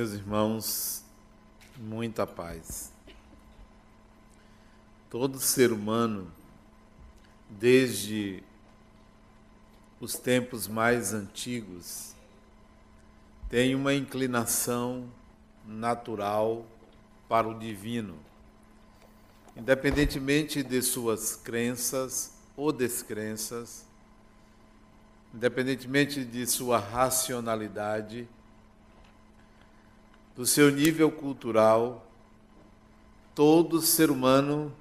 [0.00, 1.04] Meus irmãos,
[1.76, 2.90] muita paz.
[5.10, 6.32] Todo ser humano,
[7.50, 8.42] desde
[10.00, 12.14] os tempos mais antigos,
[13.50, 15.06] tem uma inclinação
[15.66, 16.64] natural
[17.28, 18.16] para o divino,
[19.54, 23.84] independentemente de suas crenças ou descrenças,
[25.34, 28.26] independentemente de sua racionalidade,
[30.40, 32.10] do seu nível cultural,
[33.34, 34.74] todo ser humano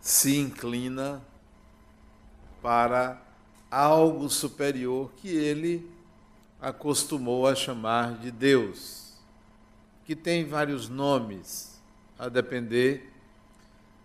[0.00, 1.22] se inclina
[2.62, 3.20] para
[3.70, 5.86] algo superior que ele
[6.58, 9.12] acostumou a chamar de Deus,
[10.06, 11.78] que tem vários nomes,
[12.18, 13.12] a depender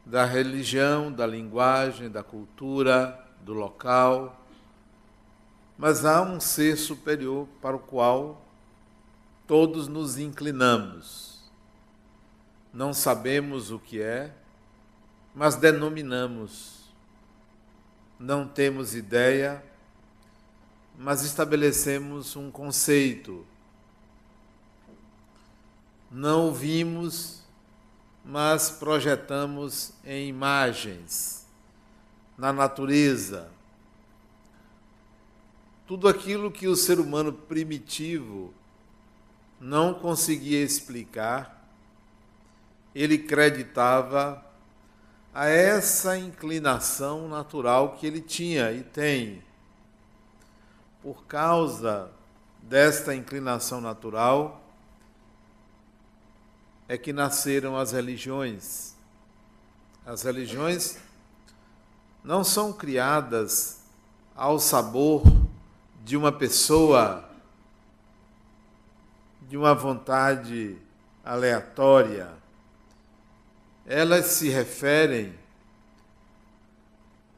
[0.06, 4.38] da religião, da linguagem, da cultura, do local.
[5.78, 8.43] Mas há um ser superior para o qual
[9.54, 11.40] todos nos inclinamos.
[12.74, 14.34] Não sabemos o que é,
[15.36, 16.86] mas denominamos.
[18.20, 19.64] Não temos ideia,
[20.98, 23.46] mas estabelecemos um conceito.
[26.10, 27.44] Não ouvimos,
[28.26, 31.46] mas projetamos em imagens,
[32.36, 33.52] na natureza.
[35.86, 38.52] Tudo aquilo que o ser humano primitivo
[39.64, 41.66] não conseguia explicar,
[42.94, 44.46] ele creditava
[45.34, 49.42] a essa inclinação natural que ele tinha e tem.
[51.02, 52.12] Por causa
[52.62, 54.62] desta inclinação natural,
[56.86, 58.94] é que nasceram as religiões.
[60.06, 60.98] As religiões
[62.22, 63.80] não são criadas
[64.36, 65.24] ao sabor
[66.04, 67.33] de uma pessoa
[69.54, 70.76] de uma vontade
[71.24, 72.28] aleatória.
[73.86, 75.32] Elas se referem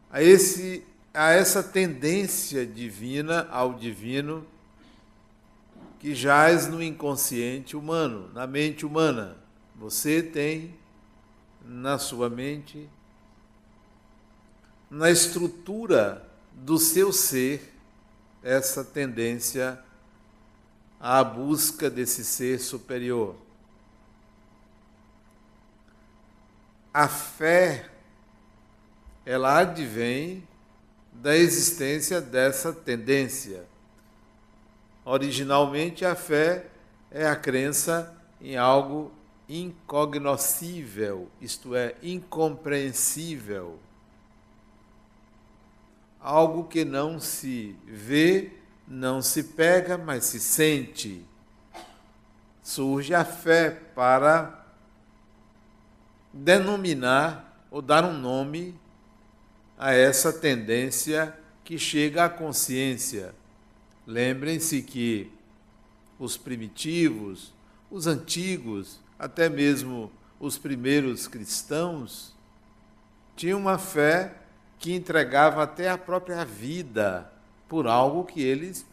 [0.09, 4.47] a, esse, a essa tendência divina ao divino
[5.99, 9.35] que jaz no inconsciente humano, na mente humana.
[9.75, 10.73] Você tem
[11.65, 12.89] na sua mente,
[14.89, 17.73] na estrutura do seu ser,
[18.41, 19.83] essa tendência
[21.07, 23.35] à busca desse ser superior.
[26.91, 27.88] A fé,
[29.23, 30.47] ela advém
[31.13, 33.67] da existência dessa tendência.
[35.05, 36.66] Originalmente, a fé
[37.11, 38.11] é a crença
[38.41, 39.11] em algo
[39.47, 43.77] incognoscível, isto é, incompreensível.
[46.19, 51.25] Algo que não se vê não se pega, mas se sente.
[52.62, 54.66] Surge a fé para
[56.34, 58.79] denominar ou dar um nome
[59.78, 63.34] a essa tendência que chega à consciência.
[64.06, 65.31] Lembrem-se que
[66.19, 67.53] os primitivos,
[67.90, 72.35] os antigos, até mesmo os primeiros cristãos,
[73.35, 74.35] tinham uma fé
[74.78, 77.31] que entregava até a própria vida
[77.67, 78.85] por algo que eles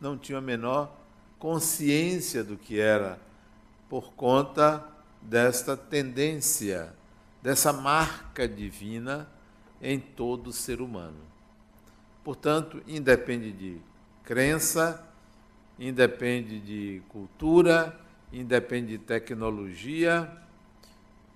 [0.00, 0.94] não tinham a menor
[1.38, 3.18] consciência do que era,
[3.88, 4.84] por conta
[5.20, 6.92] desta tendência,
[7.42, 9.28] dessa marca divina
[9.80, 11.20] em todo ser humano.
[12.24, 13.78] Portanto, independe de
[14.24, 15.06] crença,
[15.78, 17.96] independe de cultura,
[18.32, 20.30] independe de tecnologia,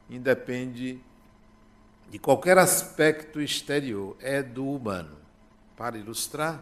[0.09, 1.01] independe
[2.11, 5.17] de qualquer aspecto exterior, é do humano.
[5.77, 6.61] Para ilustrar,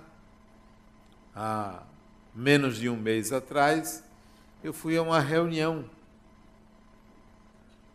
[1.39, 1.85] há
[2.35, 4.03] menos de um mês atrás,
[4.63, 5.89] eu fui a uma reunião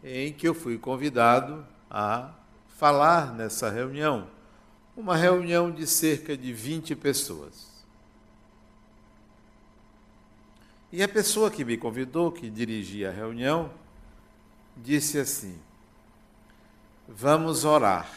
[0.02, 2.32] em que eu fui convidado a
[2.78, 4.28] falar nessa reunião.
[4.96, 7.68] Uma reunião de cerca de 20 pessoas.
[10.90, 13.72] E a pessoa que me convidou, que dirigia a reunião,
[14.78, 15.60] disse assim:
[17.08, 18.08] Vamos orar.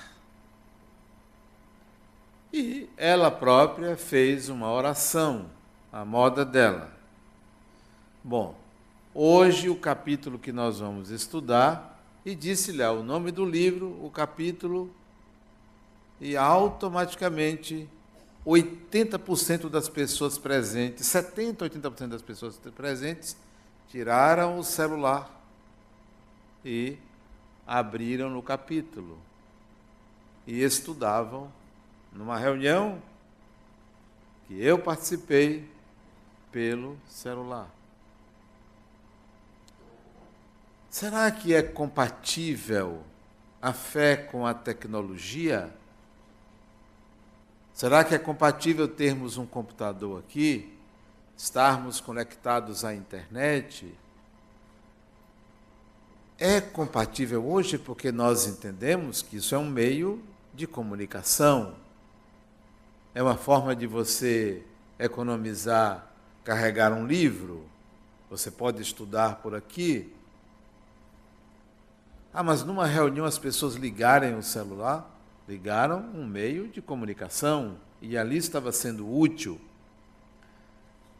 [2.59, 5.45] E ela própria fez uma oração,
[5.93, 6.91] a moda dela.
[8.25, 8.59] Bom,
[9.13, 14.91] hoje o capítulo que nós vamos estudar, e disse-lhe o nome do livro, o capítulo,
[16.19, 17.87] e automaticamente
[18.47, 23.37] 80% das pessoas presentes, 70%, 80% das pessoas presentes,
[23.91, 25.31] tiraram o celular
[26.65, 26.97] e
[27.67, 29.19] abriram no capítulo
[30.47, 31.53] e estudavam
[32.17, 33.01] numa reunião
[34.47, 35.69] que eu participei
[36.51, 37.69] pelo celular.
[40.89, 43.03] Será que é compatível
[43.61, 45.71] a fé com a tecnologia?
[47.75, 50.75] Será que é compatível termos um computador aqui,
[51.37, 53.95] estarmos conectados à internet?
[56.39, 60.23] É compatível hoje porque nós entendemos que isso é um meio
[60.55, 61.86] de comunicação.
[63.17, 64.63] É uma forma de você
[64.99, 66.07] economizar,
[66.45, 67.65] carregar um livro.
[68.29, 70.13] Você pode estudar por aqui.
[72.31, 75.19] Ah, mas numa reunião as pessoas ligarem o celular?
[75.49, 79.59] Ligaram um meio de comunicação e ali estava sendo útil.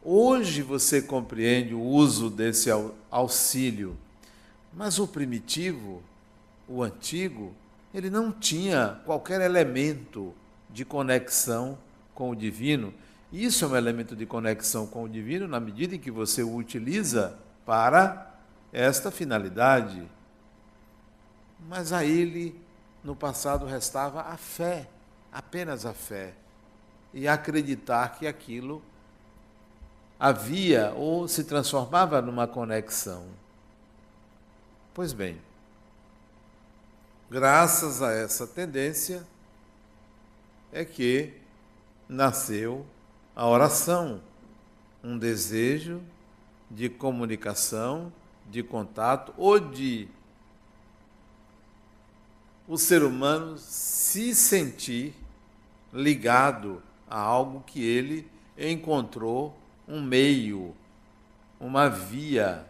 [0.03, 2.69] Hoje você compreende o uso desse
[3.09, 3.97] auxílio,
[4.71, 6.03] mas o primitivo,
[6.67, 7.55] o antigo,
[7.91, 10.31] ele não tinha qualquer elemento
[10.69, 11.75] de conexão
[12.17, 12.91] com o divino.
[13.31, 16.55] Isso é um elemento de conexão com o divino na medida em que você o
[16.55, 18.35] utiliza para
[18.73, 20.01] esta finalidade.
[21.69, 22.59] Mas a ele
[23.03, 24.89] no passado restava a fé,
[25.31, 26.33] apenas a fé,
[27.13, 28.81] e acreditar que aquilo
[30.19, 33.27] havia ou se transformava numa conexão.
[34.91, 35.39] Pois bem,
[37.29, 39.23] graças a essa tendência
[40.73, 41.45] é que
[42.07, 42.85] nasceu
[43.35, 44.21] a oração,
[45.03, 46.01] um desejo
[46.69, 48.11] de comunicação,
[48.49, 50.07] de contato ou de
[52.67, 55.15] o ser humano se sentir
[55.93, 59.57] ligado a algo que ele encontrou
[59.87, 60.75] um meio,
[61.59, 62.65] uma via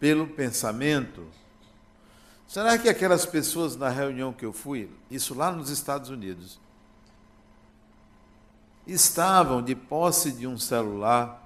[0.00, 1.24] pelo pensamento.
[2.48, 6.58] Será que aquelas pessoas na reunião que eu fui, isso lá nos Estados Unidos,
[8.86, 11.42] estavam de posse de um celular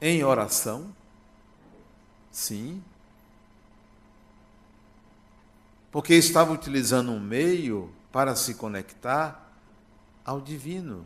[0.00, 0.94] em oração?
[2.30, 2.82] Sim
[5.90, 9.50] porque estava utilizando um meio para se conectar
[10.24, 11.04] ao divino.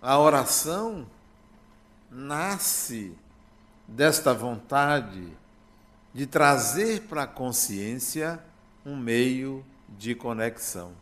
[0.00, 1.06] A oração
[2.10, 3.16] nasce
[3.86, 5.28] desta vontade
[6.12, 8.42] de trazer para a consciência
[8.84, 10.92] um meio de conexão.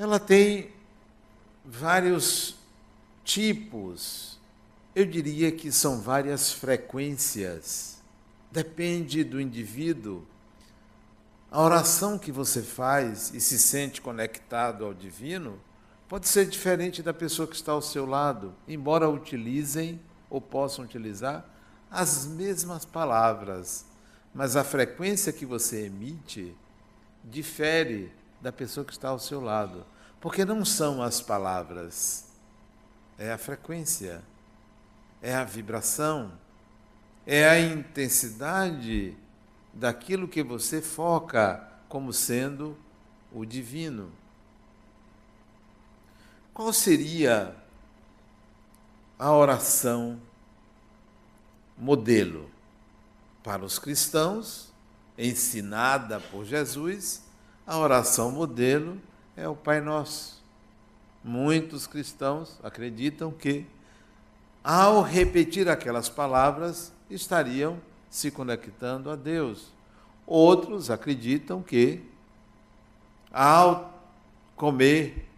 [0.00, 0.72] Ela tem
[1.64, 2.56] vários
[3.22, 4.30] tipos
[4.94, 8.00] eu diria que são várias frequências.
[8.50, 10.26] Depende do indivíduo.
[11.50, 15.60] A oração que você faz e se sente conectado ao divino
[16.08, 21.48] pode ser diferente da pessoa que está ao seu lado, embora utilizem ou possam utilizar
[21.88, 23.84] as mesmas palavras,
[24.34, 26.54] mas a frequência que você emite
[27.24, 29.84] difere da pessoa que está ao seu lado,
[30.20, 32.26] porque não são as palavras,
[33.18, 34.22] é a frequência
[35.22, 36.32] é a vibração,
[37.26, 39.16] é a intensidade
[39.72, 42.76] daquilo que você foca como sendo
[43.32, 44.10] o divino.
[46.54, 47.54] Qual seria
[49.18, 50.20] a oração
[51.76, 52.50] modelo
[53.42, 54.72] para os cristãos,
[55.16, 57.22] ensinada por Jesus?
[57.70, 59.00] A oração modelo
[59.36, 60.42] é o Pai Nosso.
[61.22, 63.64] Muitos cristãos acreditam que
[64.64, 67.78] ao repetir aquelas palavras, estariam
[68.10, 69.68] se conectando a Deus.
[70.26, 72.02] Outros acreditam que,
[73.30, 74.02] ao
[74.56, 75.28] comer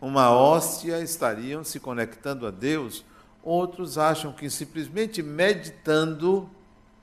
[0.00, 3.04] uma hóstia, estariam se conectando a Deus.
[3.40, 6.50] Outros acham que simplesmente meditando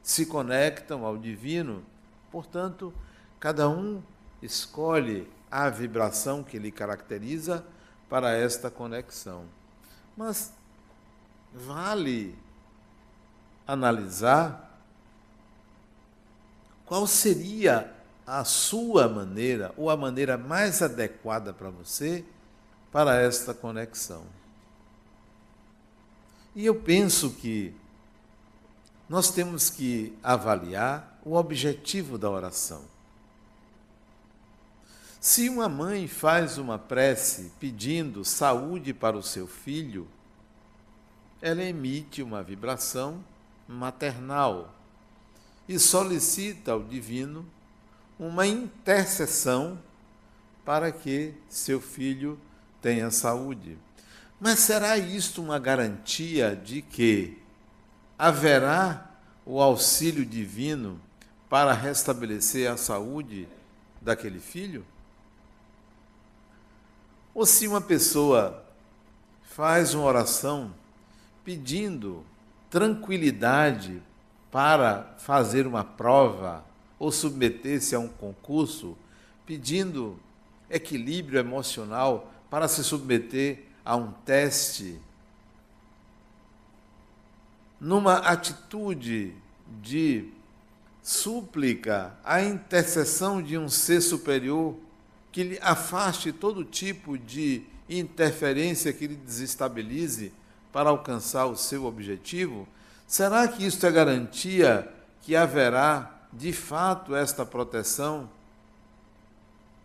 [0.03, 1.81] se conectam ao divino.
[2.29, 2.93] Portanto,
[3.39, 4.03] cada um
[4.41, 7.65] escolhe a vibração que lhe caracteriza
[8.09, 9.45] para esta conexão.
[10.15, 10.53] Mas
[11.53, 12.37] vale
[13.67, 14.81] analisar
[16.85, 17.93] qual seria
[18.25, 22.23] a sua maneira ou a maneira mais adequada para você
[22.91, 24.23] para esta conexão.
[26.55, 27.75] E eu penso que
[29.07, 32.83] nós temos que avaliar o objetivo da oração.
[35.19, 40.07] Se uma mãe faz uma prece pedindo saúde para o seu filho,
[41.41, 43.21] ela emite uma vibração
[43.67, 44.73] maternal
[45.67, 47.45] e solicita ao divino
[48.17, 49.77] uma intercessão
[50.63, 52.39] para que seu filho
[52.81, 53.77] tenha saúde.
[54.39, 57.37] Mas será isto uma garantia de que
[58.17, 59.11] haverá
[59.45, 60.99] o auxílio divino
[61.49, 63.49] para restabelecer a saúde
[64.01, 64.85] daquele filho?
[67.39, 68.65] Ou se uma pessoa
[69.43, 70.75] faz uma oração
[71.41, 72.21] pedindo
[72.69, 74.03] tranquilidade
[74.51, 76.65] para fazer uma prova
[76.99, 78.97] ou submeter-se a um concurso,
[79.45, 80.19] pedindo
[80.69, 84.99] equilíbrio emocional para se submeter a um teste,
[87.79, 89.33] numa atitude
[89.81, 90.29] de
[91.01, 94.75] súplica, a intercessão de um ser superior
[95.39, 100.33] que lhe afaste todo tipo de interferência que lhe desestabilize
[100.69, 102.67] para alcançar o seu objetivo,
[103.07, 108.29] será que isto é garantia que haverá de fato esta proteção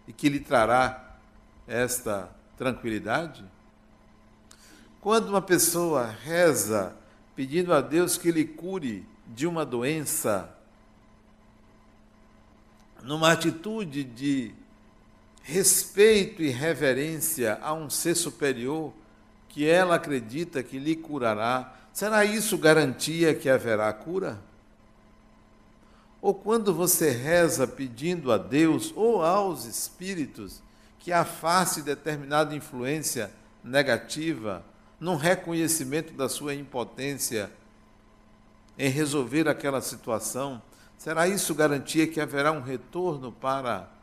[0.08, 1.18] e que lhe trará
[1.68, 3.44] esta tranquilidade?
[5.00, 6.96] Quando uma pessoa reza
[7.36, 10.52] pedindo a Deus que lhe cure de uma doença,
[13.04, 14.52] numa atitude de
[15.46, 18.94] respeito e reverência a um ser superior
[19.46, 24.40] que ela acredita que lhe curará, será isso garantia que haverá cura?
[26.20, 30.62] Ou quando você reza pedindo a Deus ou aos espíritos
[30.98, 33.30] que afaste determinada influência
[33.62, 34.64] negativa,
[34.98, 37.52] num reconhecimento da sua impotência
[38.78, 40.62] em resolver aquela situação,
[40.96, 43.93] será isso garantia que haverá um retorno para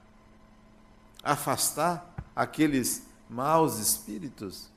[1.24, 4.70] afastar aqueles maus espíritos?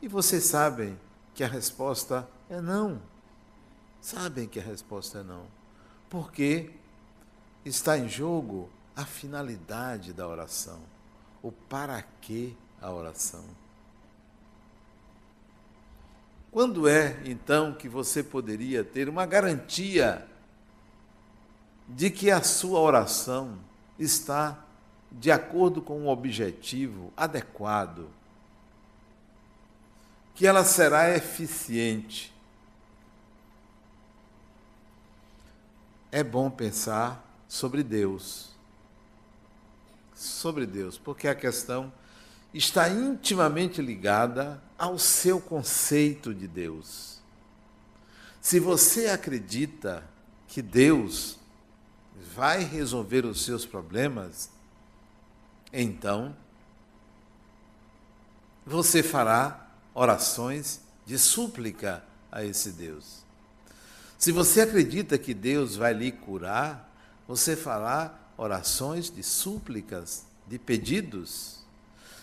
[0.00, 0.98] E vocês sabem
[1.34, 3.00] que a resposta é não.
[4.00, 5.56] Sabem que a resposta é não
[6.08, 6.70] porque
[7.64, 10.80] está em jogo a finalidade da oração,
[11.42, 13.44] o para que a oração.
[16.50, 20.26] Quando é, então, que você poderia ter uma garantia
[21.86, 23.58] de que a sua oração
[23.98, 24.64] está
[25.10, 28.08] de acordo com um objetivo adequado,
[30.34, 32.34] que ela será eficiente,
[36.12, 38.50] é bom pensar sobre Deus.
[40.14, 41.92] Sobre Deus, porque a questão
[42.52, 47.20] está intimamente ligada ao seu conceito de Deus.
[48.40, 50.08] Se você acredita
[50.48, 51.38] que Deus
[52.34, 54.50] vai resolver os seus problemas,
[55.82, 56.34] então
[58.64, 62.02] você fará orações de súplica
[62.32, 63.24] a esse Deus.
[64.18, 66.90] Se você acredita que Deus vai lhe curar,
[67.28, 71.58] você fará orações de súplicas, de pedidos.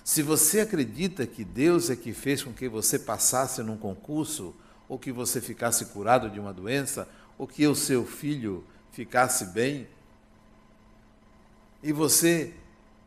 [0.04, 4.56] Se você acredita que Deus é que fez com que você passasse num concurso,
[4.90, 7.08] ou que você ficasse curado de uma doença,
[7.38, 9.88] ou que o seu filho ficasse bem,
[11.84, 12.54] e você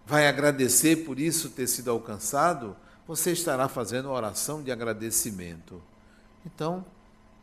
[0.07, 5.83] vai agradecer por isso ter sido alcançado, você estará fazendo oração de agradecimento.
[6.45, 6.85] Então,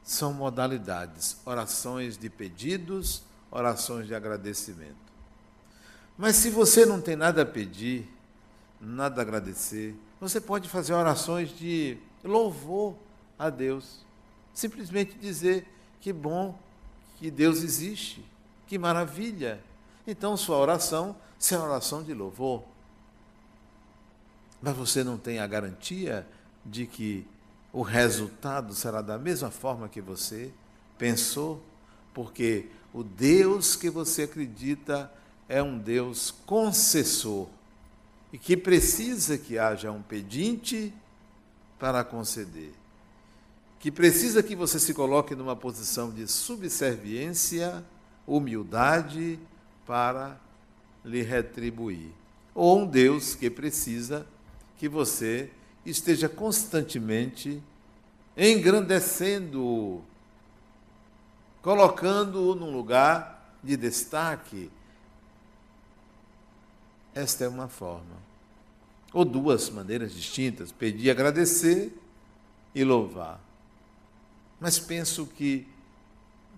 [0.01, 5.03] são modalidades: orações de pedidos, orações de agradecimento.
[6.17, 8.07] Mas se você não tem nada a pedir,
[8.79, 12.95] nada a agradecer, você pode fazer orações de louvor
[13.37, 13.99] a Deus.
[14.53, 15.67] Simplesmente dizer
[15.99, 16.57] que bom
[17.17, 18.23] que Deus existe,
[18.67, 19.59] que maravilha.
[20.05, 22.63] Então sua oração será oração de louvor.
[24.61, 26.25] Mas você não tem a garantia
[26.65, 27.27] de que
[27.73, 30.53] o resultado será da mesma forma que você
[30.97, 31.61] pensou,
[32.13, 35.11] porque o Deus que você acredita
[35.49, 37.49] é um Deus concessor
[38.31, 40.93] e que precisa que haja um pedinte
[41.77, 42.71] para conceder.
[43.81, 47.83] Que precisa que você se coloque numa posição de subserviência,
[48.25, 49.37] humildade
[49.85, 50.39] para
[51.03, 52.11] lhe retribuir.
[52.55, 54.25] Ou um Deus que precisa
[54.77, 55.49] que você
[55.85, 57.61] esteja constantemente
[58.37, 60.03] engrandecendo-o,
[61.61, 64.71] colocando-o num lugar de destaque.
[67.13, 68.17] Esta é uma forma.
[69.13, 71.93] Ou duas maneiras distintas: pedir, agradecer
[72.73, 73.39] e louvar.
[74.59, 75.67] Mas penso que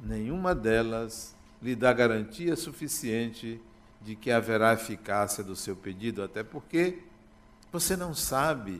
[0.02, 3.60] nenhuma delas lhe dá garantia suficiente
[4.06, 7.00] de que haverá eficácia do seu pedido, até porque
[7.72, 8.80] você não sabe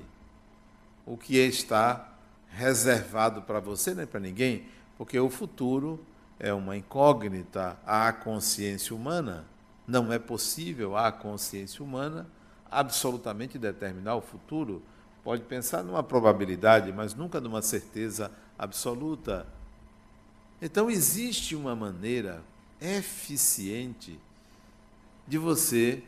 [1.04, 2.14] o que está
[2.52, 4.68] reservado para você nem para ninguém,
[5.00, 6.00] porque o futuro
[6.40, 9.46] é uma incógnita à consciência humana.
[9.88, 12.28] Não é possível à consciência humana
[12.70, 14.84] absolutamente determinar o futuro.
[15.24, 19.48] Pode pensar numa probabilidade, mas nunca numa certeza absoluta.
[20.62, 22.44] Então existe uma maneira
[22.80, 24.20] eficiente
[25.28, 26.04] de você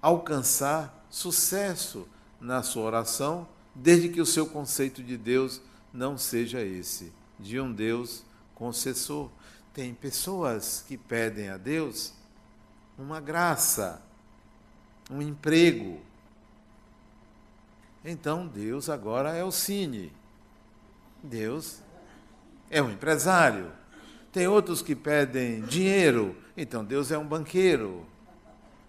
[0.00, 2.08] alcançar sucesso
[2.40, 5.60] na sua oração desde que o seu conceito de Deus
[5.92, 9.30] não seja esse, de um Deus concessor.
[9.72, 12.12] Tem pessoas que pedem a Deus
[12.98, 14.02] uma graça,
[15.10, 16.00] um emprego.
[18.04, 20.12] Então Deus agora é o cine.
[21.22, 21.80] Deus
[22.68, 23.72] é um empresário.
[24.32, 28.06] Tem outros que pedem dinheiro, então Deus é um banqueiro.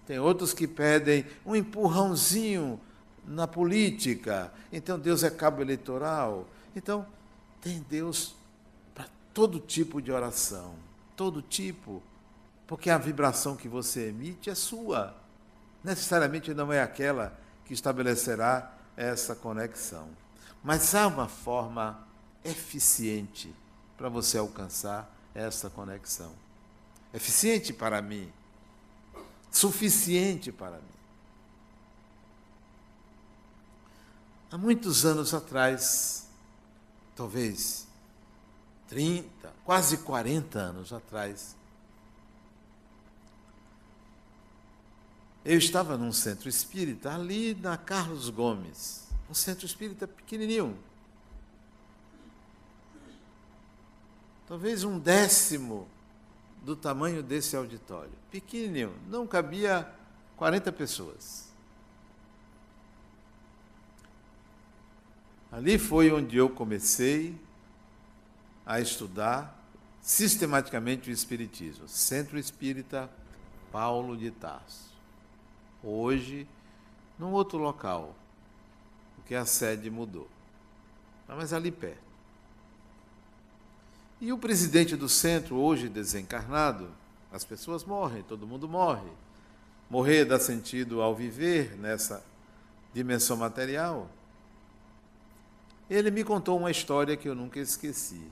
[0.07, 2.79] Tem outros que pedem um empurrãozinho
[3.25, 6.47] na política, então Deus é cabo eleitoral.
[6.73, 7.05] Então,
[7.62, 8.35] tem Deus
[8.95, 10.75] para todo tipo de oração,
[11.15, 12.01] todo tipo,
[12.65, 15.15] porque a vibração que você emite é sua,
[15.83, 20.07] necessariamente não é aquela que estabelecerá essa conexão.
[20.63, 22.07] Mas há uma forma
[22.43, 23.53] eficiente
[23.97, 26.34] para você alcançar essa conexão.
[27.13, 28.32] Eficiente para mim,
[29.52, 30.94] suficiente para mim.
[34.52, 36.28] Há muitos anos atrás,
[37.16, 37.88] talvez
[38.88, 41.56] 30, quase 40 anos atrás,
[45.46, 50.78] eu estava num centro espírita ali na Carlos Gomes, um centro espírita pequenininho.
[54.53, 55.88] Talvez um décimo
[56.62, 59.91] do tamanho desse auditório, pequenininho, não cabia
[60.38, 61.51] 40 pessoas.
[65.51, 67.36] Ali foi onde eu comecei
[68.63, 69.60] a estudar
[70.00, 71.88] sistematicamente o Espiritismo.
[71.88, 73.10] Centro Espírita
[73.72, 74.93] Paulo de Tarso.
[75.83, 76.48] Hoje,
[77.17, 78.15] num outro local,
[79.15, 80.29] porque a sede mudou.
[81.27, 82.12] Mas ali perto.
[84.24, 86.89] E o presidente do centro, hoje desencarnado,
[87.30, 89.12] as pessoas morrem, todo mundo morre.
[89.89, 92.24] Morrer dá sentido ao viver nessa
[92.93, 94.10] dimensão material.
[95.89, 98.26] Ele me contou uma história que eu nunca esqueci.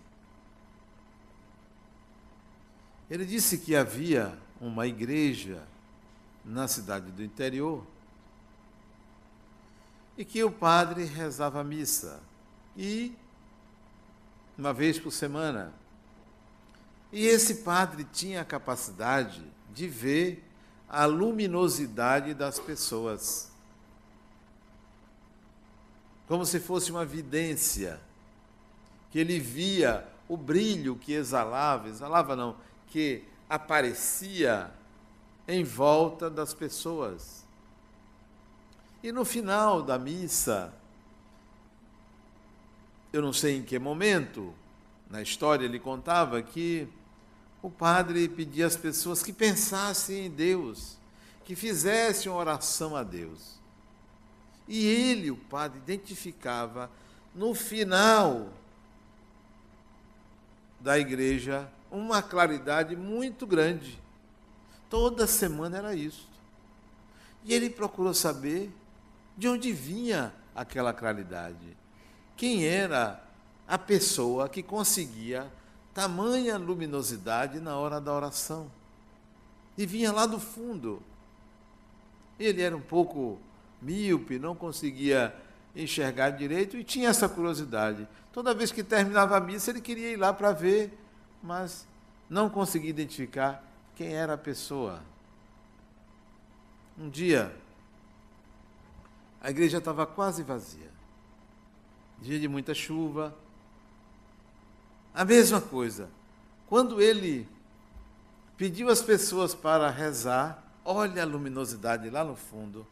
[3.10, 5.62] Ele disse que havia uma igreja
[6.46, 7.86] na cidade do interior
[10.18, 12.24] e que o padre rezava a missa
[12.78, 13.14] e
[14.58, 15.81] uma vez por semana.
[17.12, 19.44] E esse padre tinha a capacidade
[19.74, 20.44] de ver
[20.88, 23.52] a luminosidade das pessoas
[26.32, 28.00] como se fosse uma vidência,
[29.12, 32.56] que ele via o brilho que exalava, exalava não,
[32.88, 34.72] que aparecia
[35.46, 37.46] em volta das pessoas.
[39.04, 40.74] E no final da missa,
[43.12, 44.54] eu não sei em que momento,
[45.10, 46.88] na história ele contava que
[47.62, 50.98] o padre pedia às pessoas que pensassem em Deus,
[51.46, 53.60] que fizessem uma oração a Deus.
[54.68, 56.90] E ele, o padre, identificava
[57.36, 58.50] no final
[60.80, 64.02] da igreja uma claridade muito grande.
[64.90, 66.28] Toda semana era isso.
[67.44, 68.72] E ele procurou saber
[69.38, 71.78] de onde vinha aquela claridade.
[72.36, 73.24] Quem era
[73.68, 75.52] a pessoa que conseguia
[75.94, 78.72] tamanha luminosidade na hora da oração.
[79.78, 81.02] E vinha lá do fundo.
[82.40, 83.40] Ele era um pouco
[83.82, 85.36] míope, não conseguia
[85.76, 88.08] enxergar direito e tinha essa curiosidade.
[88.32, 90.98] Toda vez que terminava a missa, ele queria ir lá para ver,
[91.42, 91.88] mas
[92.30, 93.64] não conseguia identificar
[93.96, 95.02] quem era a pessoa.
[96.98, 97.54] Um dia,
[99.42, 100.90] a igreja estava quase vazia.
[102.22, 103.36] Dia de muita chuva.
[105.14, 106.10] A mesma coisa.
[106.68, 107.48] Quando ele
[108.58, 112.88] pediu às pessoas para rezar, olha a luminosidade lá no fundo.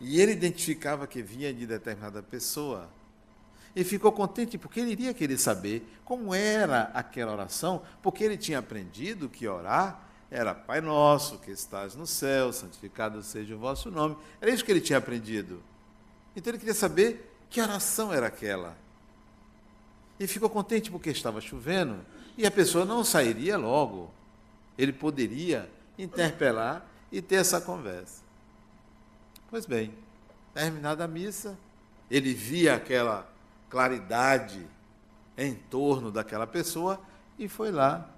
[0.00, 2.88] E ele identificava que vinha de determinada pessoa.
[3.76, 8.58] E ficou contente porque ele iria querer saber como era aquela oração, porque ele tinha
[8.58, 14.16] aprendido que orar era Pai Nosso, que estás no céu, santificado seja o vosso nome.
[14.40, 15.62] Era isso que ele tinha aprendido.
[16.34, 18.76] Então ele queria saber que oração era aquela.
[20.18, 22.04] E ficou contente porque estava chovendo
[22.36, 24.10] e a pessoa não sairia logo.
[24.76, 28.22] Ele poderia interpelar e ter essa conversa.
[29.50, 29.94] Pois bem,
[30.52, 31.56] terminada a missa,
[32.10, 33.28] ele via aquela
[33.68, 34.66] claridade
[35.36, 37.00] em torno daquela pessoa
[37.38, 38.08] e foi lá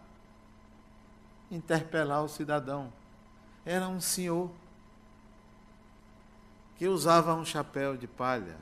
[1.50, 2.92] interpelar o cidadão.
[3.64, 4.50] Era um senhor
[6.76, 8.56] que usava um chapéu de palha,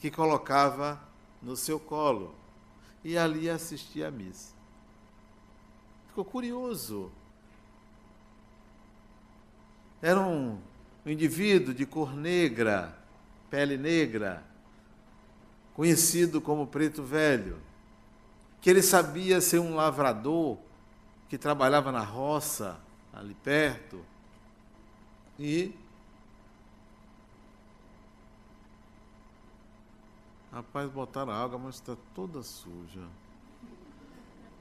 [0.00, 1.00] que colocava
[1.44, 2.34] no seu colo
[3.04, 4.54] e ali assistia à missa.
[6.08, 7.12] Ficou curioso.
[10.00, 10.58] Era um
[11.04, 12.96] indivíduo de cor negra,
[13.50, 14.42] pele negra,
[15.74, 17.58] conhecido como Preto Velho,
[18.60, 20.58] que ele sabia ser um lavrador
[21.28, 22.80] que trabalhava na roça,
[23.12, 24.04] ali perto,
[25.38, 25.74] e.
[30.54, 33.08] Rapaz, botaram água, mas está toda suja.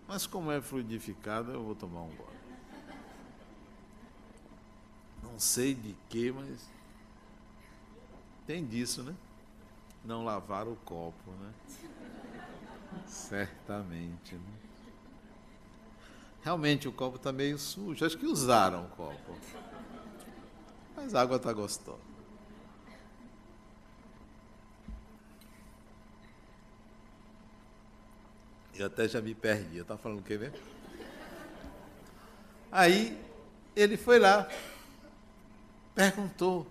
[0.07, 2.33] Mas como é fluidificada, eu vou tomar um gole.
[5.21, 6.67] Não sei de que, mas
[8.47, 9.15] tem disso, né?
[10.03, 11.53] Não lavar o copo, né?
[13.05, 14.53] Certamente, né?
[16.41, 18.03] Realmente o copo está meio sujo.
[18.03, 19.37] Acho que usaram o copo.
[20.95, 22.12] Mas a água está gostosa.
[28.75, 29.77] Eu até já me perdi.
[29.77, 30.57] Eu estava falando o quê mesmo?
[32.71, 33.15] Aí
[33.75, 34.49] ele foi lá,
[35.93, 36.67] perguntou.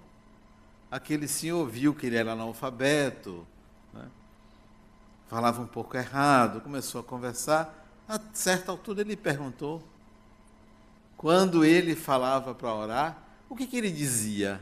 [0.91, 3.47] Aquele senhor viu que ele era analfabeto,
[3.95, 4.11] né?
[5.27, 7.87] falava um pouco errado, começou a conversar.
[8.07, 9.83] A certa altura ele perguntou,
[11.17, 14.61] quando ele falava para orar, o que, que ele dizia?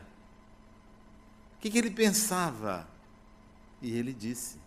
[1.57, 2.87] O que, que ele pensava?
[3.81, 4.60] E ele disse,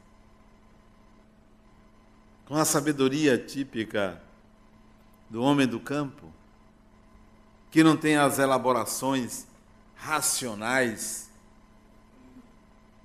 [2.47, 4.23] com a sabedoria típica
[5.31, 6.33] do homem do campo,
[7.71, 9.47] que não tem as elaborações
[9.97, 11.31] racionais,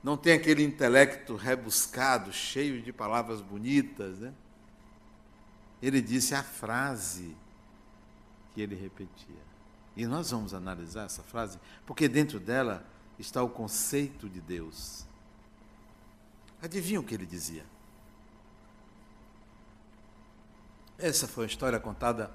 [0.04, 4.34] não tem aquele intelecto rebuscado, cheio de palavras bonitas, né?
[5.82, 7.36] Ele disse a frase
[8.54, 9.49] que ele repetia.
[9.95, 12.86] E nós vamos analisar essa frase, porque dentro dela
[13.17, 15.06] está o conceito de Deus.
[16.62, 17.65] Adivinha o que ele dizia?
[21.00, 22.30] Essa foi a história contada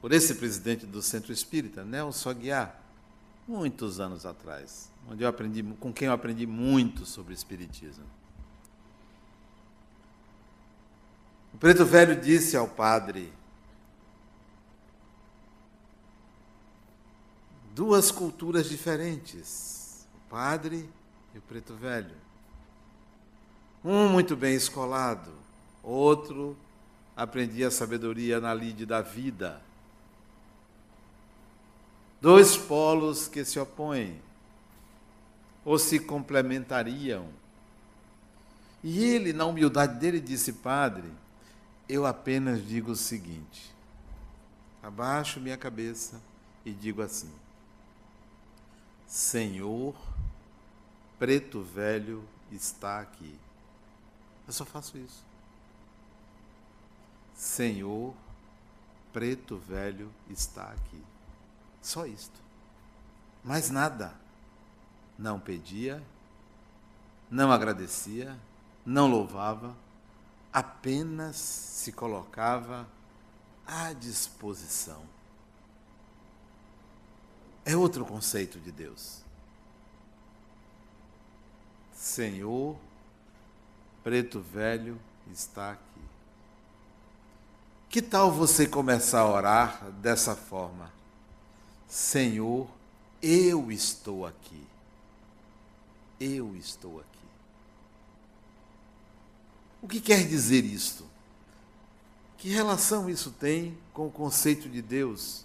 [0.00, 2.80] por esse presidente do Centro Espírita, Nelson Aguiar,
[3.46, 8.04] muitos anos atrás, onde eu aprendi, com quem eu aprendi muito sobre Espiritismo.
[11.52, 13.30] O preto velho disse ao padre:
[17.74, 20.88] duas culturas diferentes, o padre
[21.34, 22.16] e o preto velho.
[23.84, 25.32] Um muito bem escolado,
[25.82, 26.56] outro
[27.22, 29.60] aprendia a sabedoria na lide da vida.
[32.18, 34.18] Dois polos que se opõem
[35.62, 37.28] ou se complementariam.
[38.82, 41.12] E ele, na humildade dele, disse: Padre,
[41.86, 43.70] eu apenas digo o seguinte:
[44.82, 46.18] abaixo minha cabeça
[46.64, 47.30] e digo assim:
[49.06, 49.94] Senhor,
[51.18, 53.38] preto velho está aqui.
[54.46, 55.29] Eu só faço isso.
[57.40, 58.14] Senhor,
[59.14, 61.02] preto velho está aqui.
[61.80, 62.38] Só isto.
[63.42, 64.12] Mais nada.
[65.18, 66.02] Não pedia,
[67.30, 68.38] não agradecia,
[68.84, 69.74] não louvava
[70.52, 72.86] apenas se colocava
[73.66, 75.02] à disposição.
[77.64, 79.22] É outro conceito de Deus.
[81.94, 82.76] Senhor,
[84.04, 85.00] preto velho
[85.30, 85.89] está aqui.
[87.90, 90.92] Que tal você começar a orar dessa forma?
[91.88, 92.68] Senhor,
[93.20, 94.64] eu estou aqui.
[96.20, 97.08] Eu estou aqui.
[99.82, 101.04] O que quer dizer isto?
[102.38, 105.44] Que relação isso tem com o conceito de Deus?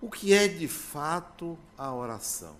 [0.00, 2.54] O que é de fato a oração?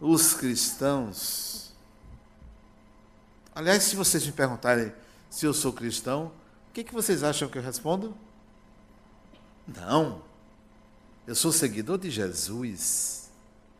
[0.00, 1.65] Os cristãos.
[3.56, 4.92] Aliás, se vocês me perguntarem
[5.30, 6.30] se eu sou cristão,
[6.68, 8.14] o que, que vocês acham que eu respondo?
[9.66, 10.20] Não.
[11.26, 13.30] Eu sou seguidor de Jesus.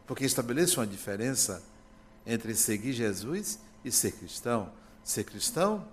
[0.07, 1.63] Porque estabeleço uma diferença
[2.25, 4.73] entre seguir Jesus e ser cristão.
[5.05, 5.87] Ser cristão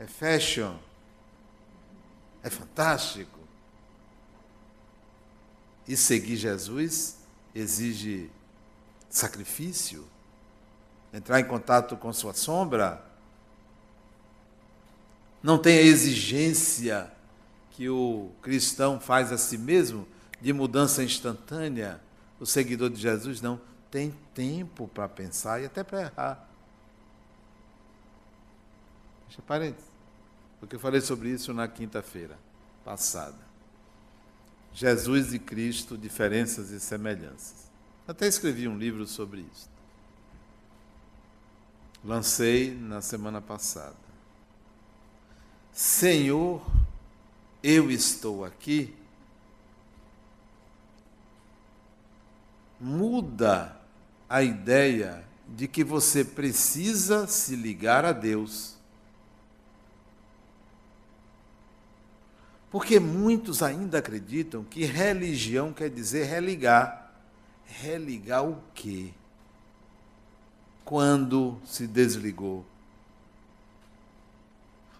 [0.00, 0.76] é fashion,
[2.42, 3.38] é fantástico.
[5.86, 7.18] E seguir Jesus
[7.54, 8.32] exige
[9.08, 10.04] sacrifício,
[11.14, 13.07] entrar em contato com sua sombra.
[15.42, 17.10] Não tem a exigência
[17.70, 20.06] que o cristão faz a si mesmo
[20.40, 22.00] de mudança instantânea
[22.40, 26.48] o seguidor de Jesus não tem tempo para pensar e até para errar.
[29.26, 29.90] Deixa parênteses,
[30.60, 32.38] porque eu falei sobre isso na quinta-feira
[32.84, 33.48] passada.
[34.72, 37.68] Jesus e Cristo, diferenças e semelhanças.
[38.06, 39.68] Até escrevi um livro sobre isso.
[42.04, 44.07] Lancei na semana passada.
[45.78, 46.60] Senhor,
[47.62, 48.92] eu estou aqui
[52.80, 53.80] muda
[54.28, 58.74] a ideia de que você precisa se ligar a Deus.
[62.72, 67.12] Porque muitos ainda acreditam que religião quer dizer religar.
[67.64, 69.10] Religar o quê?
[70.84, 72.66] Quando se desligou.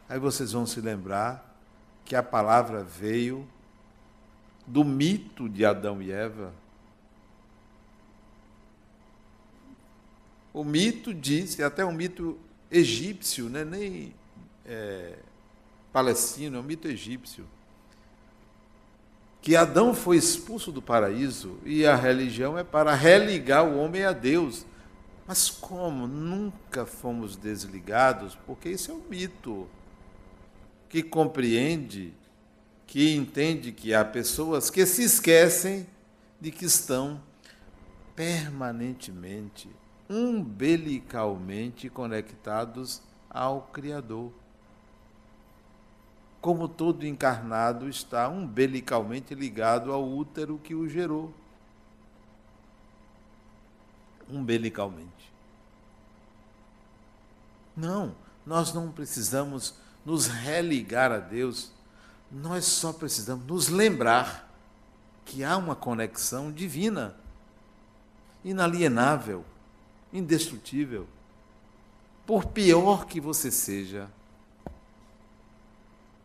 [0.08, 1.56] Aí vocês vão se lembrar
[2.04, 3.46] que a palavra veio
[4.66, 6.52] do mito de Adão e Eva.
[10.52, 12.38] O mito diz, até um mito
[12.70, 13.64] egípcio, né?
[13.64, 14.14] nem
[14.64, 15.18] é,
[15.92, 17.46] palestino, é um mito egípcio,
[19.42, 24.12] que Adão foi expulso do paraíso e a religião é para religar o homem a
[24.12, 24.66] Deus.
[25.26, 29.68] Mas como nunca fomos desligados, porque isso é um mito
[30.88, 32.14] que compreende,
[32.86, 35.86] que entende que há pessoas que se esquecem
[36.40, 37.20] de que estão
[38.16, 39.68] permanentemente,
[40.08, 44.32] umbilicalmente conectados ao Criador.
[46.40, 51.34] Como todo encarnado está umbilicalmente ligado ao útero que o gerou.
[54.30, 55.32] Umbilicalmente.
[57.76, 58.14] Não,
[58.46, 59.74] nós não precisamos
[60.04, 61.72] nos religar a Deus,
[62.30, 64.48] nós só precisamos nos lembrar
[65.24, 67.14] que há uma conexão divina,
[68.44, 69.44] inalienável,
[70.12, 71.06] indestrutível.
[72.26, 74.10] Por pior que você seja,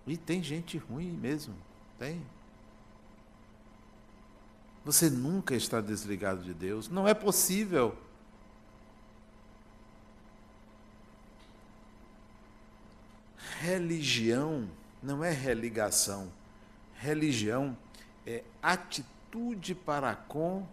[0.05, 1.55] e tem gente ruim mesmo,
[1.97, 2.21] tem.
[4.83, 7.97] Você nunca está desligado de Deus, não é possível.
[13.63, 14.69] Religião
[15.01, 16.29] não é religação.
[16.95, 17.77] Religião
[18.27, 20.67] é atitude para com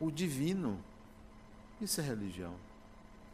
[0.00, 0.82] o divino.
[1.82, 2.54] Isso é religião.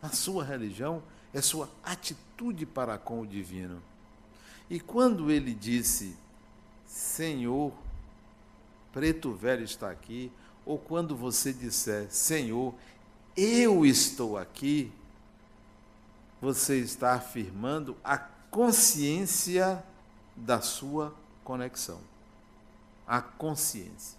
[0.03, 3.81] A sua religião é sua atitude para com o divino.
[4.69, 6.17] E quando ele disse,
[6.85, 7.73] Senhor,
[8.93, 10.33] preto velho está aqui,
[10.67, 12.75] ou quando você disser, Senhor,
[13.37, 14.93] eu estou aqui,
[16.41, 18.19] você está afirmando a
[18.51, 19.83] consciência
[20.37, 22.01] da sua conexão.
[23.07, 24.19] A consciência.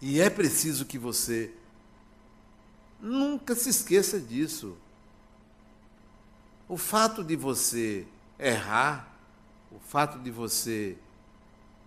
[0.00, 1.52] E é preciso que você
[3.00, 4.76] nunca se esqueça disso.
[6.68, 8.06] O fato de você
[8.38, 9.08] errar,
[9.70, 10.96] o fato de você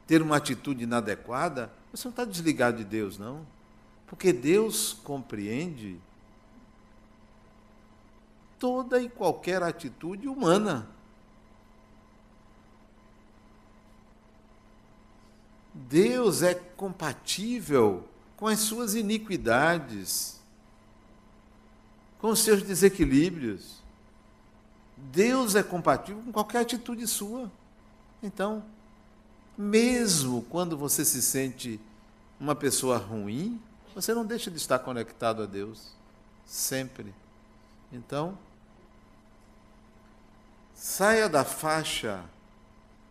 [0.07, 3.45] ter uma atitude inadequada, você não está desligado de Deus, não.
[4.07, 5.99] Porque Deus compreende
[8.59, 10.87] toda e qualquer atitude humana.
[15.73, 18.03] Deus é compatível
[18.35, 20.39] com as suas iniquidades,
[22.19, 23.79] com os seus desequilíbrios.
[24.97, 27.49] Deus é compatível com qualquer atitude sua.
[28.21, 28.63] Então,
[29.57, 31.79] mesmo quando você se sente
[32.39, 33.59] uma pessoa ruim,
[33.95, 35.93] você não deixa de estar conectado a Deus.
[36.45, 37.13] Sempre.
[37.91, 38.37] Então,
[40.81, 42.23] Saia da faixa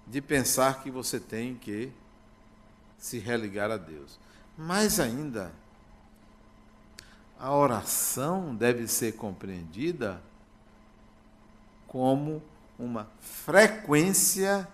[0.06, 1.92] de pensar que você tem que
[2.96, 4.18] se religar a Deus.
[4.56, 5.52] Mais ainda,
[7.38, 10.18] a oração deve ser compreendida
[11.86, 12.42] como
[12.78, 14.66] uma frequência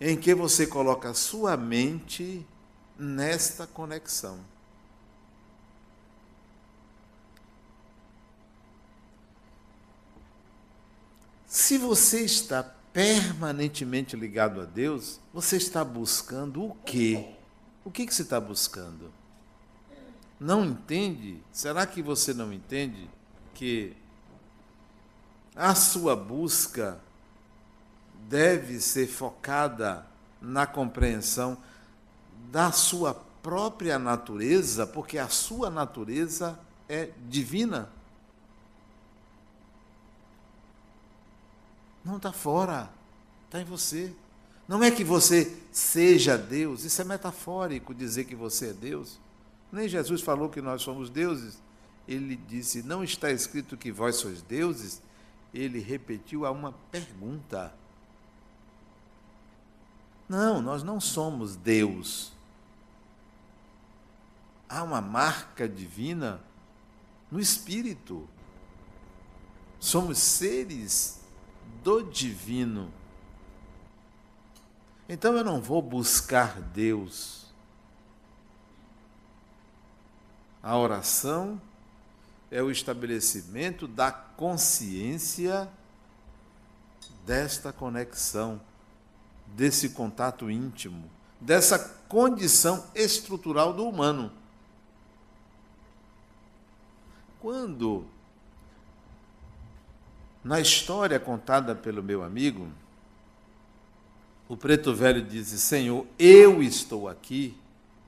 [0.00, 2.46] em que você coloca sua mente
[2.98, 4.40] nesta conexão.
[11.46, 17.34] Se você está permanentemente ligado a Deus, você está buscando o quê?
[17.84, 19.12] O que, que você está buscando?
[20.40, 21.40] Não entende?
[21.52, 23.08] Será que você não entende
[23.54, 23.96] que
[25.54, 27.00] a sua busca
[28.28, 30.04] deve ser focada
[30.40, 31.56] na compreensão
[32.50, 37.88] da sua própria natureza, porque a sua natureza é divina?
[42.06, 42.88] Não está fora,
[43.46, 44.14] está em você.
[44.68, 49.18] Não é que você seja Deus, isso é metafórico dizer que você é Deus.
[49.72, 51.60] Nem Jesus falou que nós somos deuses.
[52.06, 55.02] Ele disse: Não está escrito que vós sois deuses?
[55.52, 57.74] Ele repetiu a uma pergunta.
[60.28, 62.32] Não, nós não somos Deus.
[64.68, 66.40] Há uma marca divina
[67.32, 68.28] no espírito.
[69.80, 71.25] Somos seres
[71.86, 72.92] do divino.
[75.08, 77.46] Então eu não vou buscar Deus.
[80.60, 81.62] A oração
[82.50, 85.70] é o estabelecimento da consciência
[87.24, 88.60] desta conexão,
[89.54, 91.08] desse contato íntimo,
[91.40, 94.32] dessa condição estrutural do humano.
[97.38, 98.04] Quando,
[100.46, 102.68] na história contada pelo meu amigo,
[104.48, 107.58] o preto velho diz: Senhor, eu estou aqui,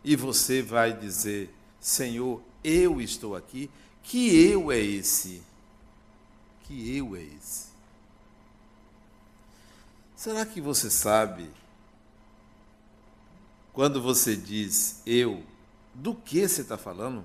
[0.05, 3.69] e você vai dizer: Senhor, eu estou aqui.
[4.05, 5.43] Que eu é esse?
[6.63, 7.67] Que eu é esse?
[10.15, 11.51] Será que você sabe,
[13.73, 15.43] quando você diz eu,
[15.93, 17.25] do que você está falando?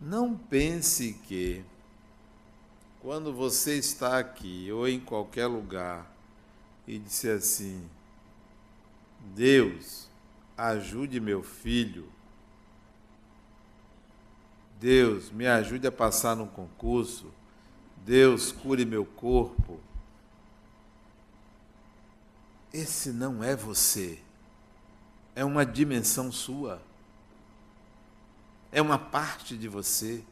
[0.00, 1.62] Não pense que,
[3.02, 6.10] quando você está aqui ou em qualquer lugar
[6.86, 7.86] e disser assim:
[9.34, 10.08] Deus,
[10.56, 12.10] ajude meu filho,
[14.80, 17.30] Deus, me ajude a passar num concurso,
[17.98, 19.78] Deus, cure meu corpo.
[22.72, 24.18] Esse não é você,
[25.34, 26.80] é uma dimensão sua
[28.72, 30.22] é uma parte de você,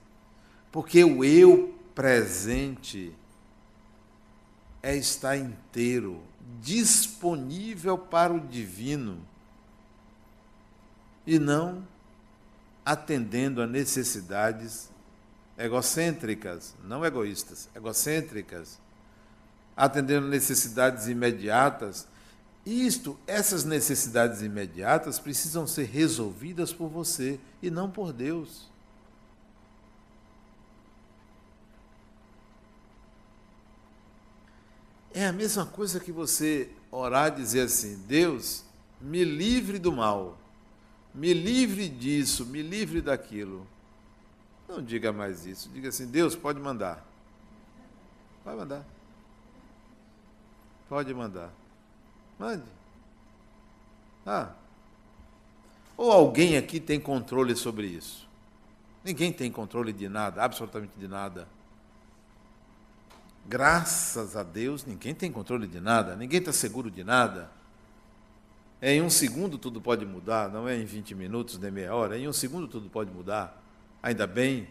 [0.70, 3.14] porque o eu presente
[4.83, 6.22] é estar inteiro,
[6.61, 9.20] disponível para o divino
[11.27, 11.87] e não
[12.85, 14.88] atendendo a necessidades
[15.59, 18.79] egocêntricas, não egoístas, egocêntricas,
[19.77, 22.07] atendendo necessidades imediatas.
[22.68, 28.68] Isto, essas necessidades imediatas precisam ser resolvidas por você e não por Deus.
[35.14, 38.64] É a mesma coisa que você orar e dizer assim: Deus,
[39.00, 40.37] me livre do mal,
[41.14, 43.66] me livre disso, me livre daquilo.
[44.68, 45.70] Não diga mais isso.
[45.70, 47.02] Diga assim: Deus, pode mandar.
[48.44, 48.87] Pode mandar.
[50.87, 51.50] Pode mandar.
[52.38, 52.64] Mande.
[54.24, 54.53] Ah.
[55.96, 58.29] Ou alguém aqui tem controle sobre isso?
[59.03, 61.48] Ninguém tem controle de nada, absolutamente de nada.
[63.46, 67.51] Graças a Deus, ninguém tem controle de nada, ninguém está seguro de nada.
[68.81, 72.16] É em um segundo tudo pode mudar, não é em 20 minutos nem meia hora,
[72.16, 73.61] é em um segundo tudo pode mudar.
[74.03, 74.68] Ainda bem,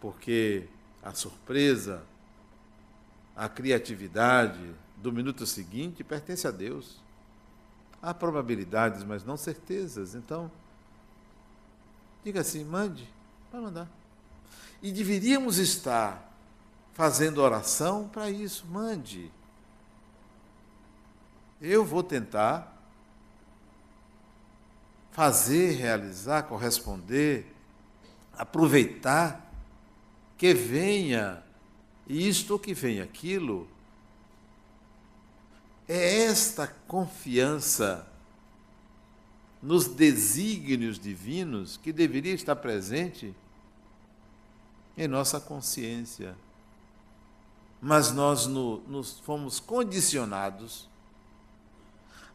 [0.00, 0.64] porque
[1.02, 2.02] a surpresa,
[3.34, 4.60] a criatividade
[5.02, 7.00] do minuto seguinte pertence a Deus.
[8.02, 10.14] Há probabilidades, mas não certezas.
[10.14, 10.50] Então,
[12.24, 13.08] diga assim: mande,
[13.52, 13.88] vai mandar.
[14.82, 16.32] E deveríamos estar
[16.92, 18.66] fazendo oração para isso.
[18.66, 19.30] Mande.
[21.60, 22.76] Eu vou tentar
[25.12, 27.54] fazer, realizar, corresponder,
[28.32, 29.52] aproveitar
[30.38, 31.42] que venha
[32.08, 33.68] isto ou que venha aquilo
[35.92, 38.06] é esta confiança
[39.60, 43.34] nos desígnios divinos que deveria estar presente
[44.96, 46.36] em nossa consciência.
[47.82, 50.88] Mas nós no, nos fomos condicionados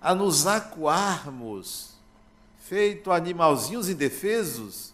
[0.01, 1.95] a nos acuarmos,
[2.59, 4.93] feito animalzinhos indefesos,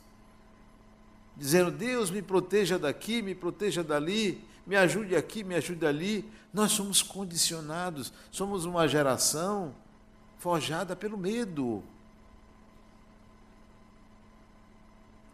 [1.36, 4.40] dizendo: Deus me proteja daqui, me proteja dali,
[4.72, 6.32] me ajude aqui, me ajude ali.
[6.54, 9.76] Nós somos condicionados, somos uma geração
[10.38, 11.84] forjada pelo medo.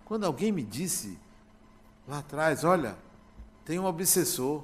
[0.05, 1.19] Quando alguém me disse
[2.07, 2.97] lá atrás, olha,
[3.63, 4.63] tem um obsessor,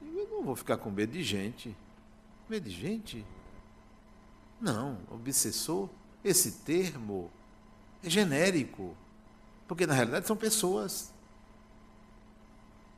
[0.00, 1.76] eu não vou ficar com medo de gente.
[2.48, 3.26] Medo de gente?
[4.60, 5.88] Não, obsessor,
[6.22, 7.32] esse termo
[8.00, 8.96] é genérico,
[9.66, 11.12] porque na realidade são pessoas.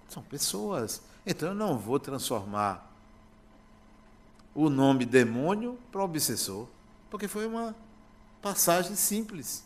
[0.09, 1.03] São pessoas.
[1.27, 2.93] Então eu não vou transformar
[4.55, 6.67] o nome demônio para obsessor,
[7.11, 7.77] porque foi uma
[8.41, 9.65] passagem simples.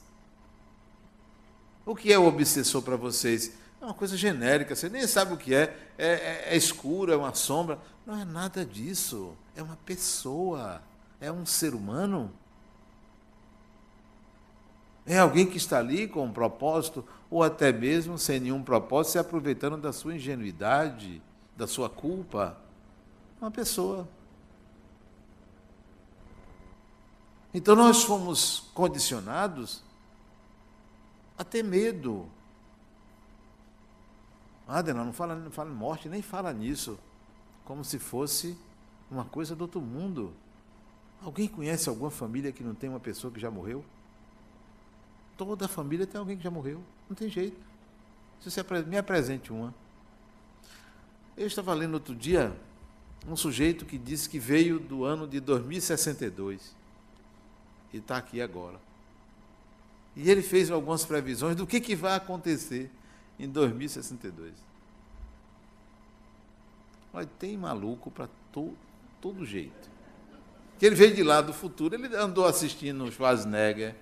[1.87, 3.53] O que é o obsessor para vocês?
[3.81, 5.77] É uma coisa genérica, você nem sabe o que é.
[5.97, 7.79] É, é, é escuro, é uma sombra.
[8.07, 9.35] Não é nada disso.
[9.57, 10.83] É uma pessoa,
[11.21, 12.31] é um ser humano.
[15.11, 19.19] É alguém que está ali com um propósito, ou até mesmo sem nenhum propósito, se
[19.19, 21.21] aproveitando da sua ingenuidade,
[21.57, 22.57] da sua culpa.
[23.41, 24.09] Uma pessoa.
[27.53, 29.83] Então nós fomos condicionados
[31.37, 32.29] a ter medo.
[34.69, 36.97] Adenal, não fala, não fala em morte, nem fala nisso.
[37.65, 38.57] Como se fosse
[39.11, 40.33] uma coisa do outro mundo.
[41.21, 43.85] Alguém conhece alguma família que não tem uma pessoa que já morreu?
[45.41, 46.83] Toda família tem alguém que já morreu.
[47.09, 47.57] Não tem jeito.
[48.43, 49.75] Se você me apresente uma.
[51.35, 52.55] Eu estava lendo outro dia
[53.27, 56.77] um sujeito que disse que veio do ano de 2062
[57.91, 58.79] e está aqui agora.
[60.15, 62.91] E ele fez algumas previsões do que, que vai acontecer
[63.39, 64.53] em 2062.
[67.15, 68.77] Olha, tem maluco para to,
[69.23, 69.89] todo jeito.
[70.79, 73.97] Que ele veio de lá do futuro, ele andou assistindo Schwarzenegger,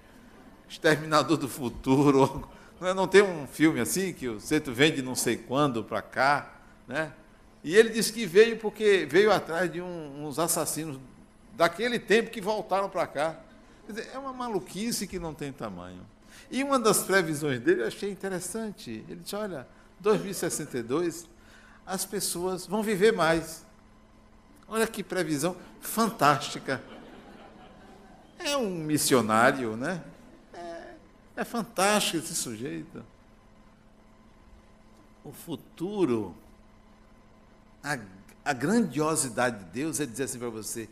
[0.68, 2.48] Exterminador do Futuro.
[2.80, 5.82] Não, é, não tem um filme assim que o Ceto vem de não sei quando
[5.82, 6.54] para cá,
[6.86, 7.12] né?
[7.64, 10.96] E ele disse que veio porque veio atrás de um, uns assassinos
[11.56, 13.40] daquele tempo que voltaram para cá.
[13.88, 16.06] Dizer, é uma maluquice que não tem tamanho.
[16.50, 19.04] E uma das previsões dele eu achei interessante.
[19.08, 19.66] Ele disse: olha,
[19.98, 21.28] 2062,
[21.84, 23.64] as pessoas vão viver mais.
[24.68, 26.80] Olha que previsão fantástica.
[28.38, 30.00] É um missionário, né?
[31.38, 33.04] É, fantástico esse sujeito.
[35.24, 36.34] O futuro
[37.80, 37.96] a,
[38.44, 40.88] a grandiosidade de Deus é dizer assim para você: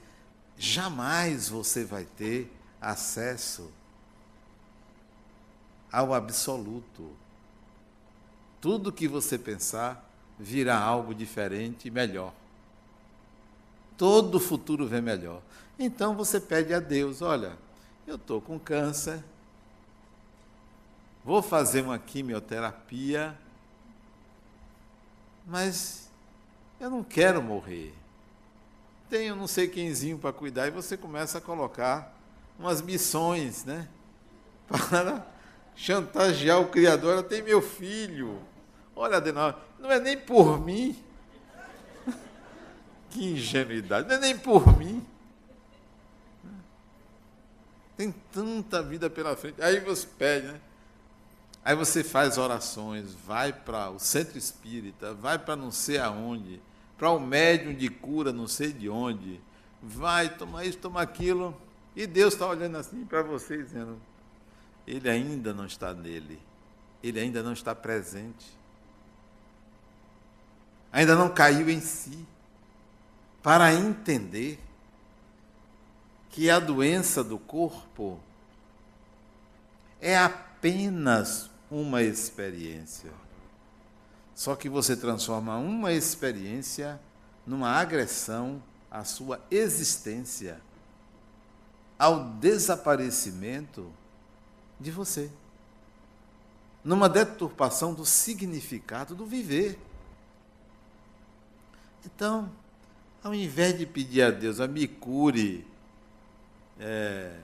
[0.56, 2.48] jamais você vai ter
[2.80, 3.72] acesso
[5.90, 7.10] ao absoluto.
[8.60, 12.32] Tudo que você pensar virá algo diferente e melhor.
[13.98, 15.42] Todo futuro vem melhor.
[15.76, 17.58] Então você pede a Deus: olha,
[18.06, 19.24] eu estou com câncer,
[21.26, 23.36] vou fazer uma quimioterapia,
[25.44, 26.08] mas
[26.78, 27.92] eu não quero morrer.
[29.10, 32.16] Tenho não sei quemzinho para cuidar, e você começa a colocar
[32.56, 33.88] umas missões, né?
[34.68, 35.26] Para
[35.74, 37.22] chantagear o Criador.
[37.24, 38.40] Tem meu filho.
[38.94, 40.96] Olha, Adenal, não é nem por mim.
[43.10, 45.04] Que ingenuidade, não é nem por mim.
[47.96, 49.62] Tem tanta vida pela frente.
[49.62, 50.60] Aí você pede, né?
[51.66, 56.62] Aí você faz orações, vai para o centro espírita, vai para não sei aonde,
[56.96, 59.40] para o médium de cura não sei de onde,
[59.82, 61.60] vai tomar isso, tomar aquilo,
[61.96, 64.00] e Deus está olhando assim para você dizendo:
[64.86, 66.38] Ele ainda não está nele,
[67.02, 68.46] ele ainda não está presente,
[70.92, 72.24] ainda não caiu em si,
[73.42, 74.60] para entender
[76.30, 78.20] que a doença do corpo
[80.00, 83.10] é apenas uma experiência.
[84.34, 87.00] Só que você transforma uma experiência
[87.46, 90.60] numa agressão à sua existência,
[91.98, 93.90] ao desaparecimento
[94.78, 95.30] de você,
[96.84, 99.78] numa deturpação do significado do viver.
[102.04, 102.50] Então,
[103.24, 105.66] ao invés de pedir a Deus, a me cure,
[106.78, 107.40] é,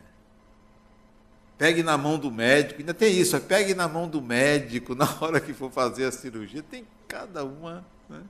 [1.62, 5.40] Pegue na mão do médico, ainda tem isso, pegue na mão do médico na hora
[5.40, 6.60] que for fazer a cirurgia.
[6.60, 7.86] Tem cada uma.
[8.08, 8.20] Né?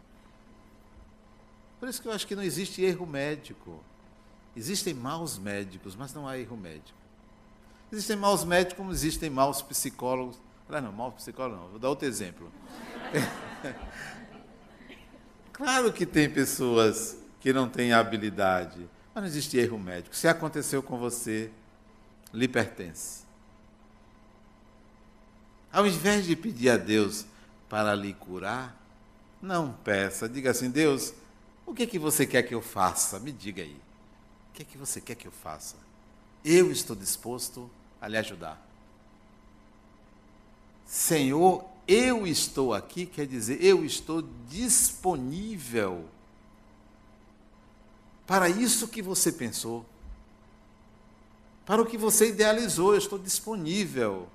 [1.81, 3.83] Por isso que eu acho que não existe erro médico.
[4.55, 6.99] Existem maus médicos, mas não há erro médico.
[7.91, 10.39] Existem maus médicos como existem maus psicólogos.
[10.69, 12.53] Ah, não, maus psicólogos não, vou dar outro exemplo.
[15.55, 20.15] claro que tem pessoas que não têm habilidade, mas não existe erro médico.
[20.15, 21.51] Se aconteceu com você,
[22.31, 23.22] lhe pertence.
[25.73, 27.25] Ao invés de pedir a Deus
[27.69, 28.79] para lhe curar,
[29.41, 31.15] não peça, diga assim: Deus,
[31.65, 33.19] o que é que você quer que eu faça?
[33.19, 33.77] Me diga aí.
[34.51, 35.77] O que é que você quer que eu faça?
[36.45, 37.71] Eu estou disposto
[38.01, 38.61] a lhe ajudar.
[40.85, 46.05] Senhor, eu estou aqui, quer dizer, eu estou disponível
[48.27, 49.85] para isso que você pensou,
[51.65, 54.29] para o que você idealizou, eu estou disponível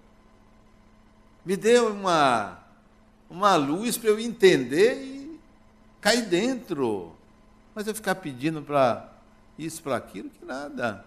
[1.47, 2.59] me deu uma,
[3.29, 5.39] uma luz para eu entender e
[6.01, 7.15] cair dentro.
[7.73, 9.09] Mas eu ficar pedindo para
[9.57, 11.05] isso, para aquilo, que nada.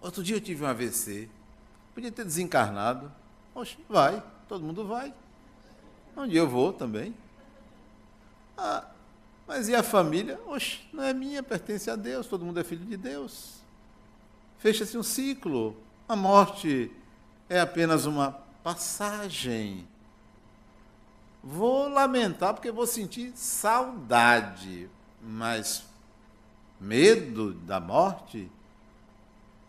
[0.00, 1.28] Outro dia eu tive um AVC.
[1.92, 3.10] Podia ter desencarnado.
[3.52, 5.12] Oxe, vai, todo mundo vai.
[6.16, 7.12] Um dia eu vou também.
[8.56, 8.84] Ah,
[9.44, 10.38] mas e a família?
[10.46, 13.54] Oxe, não é minha, pertence a Deus, todo mundo é filho de Deus.
[14.60, 15.76] Fecha-se um ciclo.
[16.08, 16.92] A morte
[17.48, 19.86] é apenas uma passagem.
[21.42, 24.88] Vou lamentar porque vou sentir saudade,
[25.20, 25.84] mas
[26.80, 28.50] medo da morte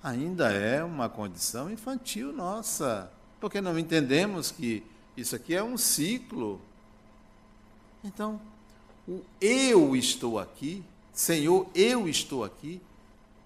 [0.01, 4.83] ainda é uma condição infantil nossa, porque não entendemos que
[5.17, 6.61] isso aqui é um ciclo.
[8.03, 8.39] Então,
[9.07, 10.83] o eu estou aqui
[11.13, 12.81] Senhor, eu estou aqui,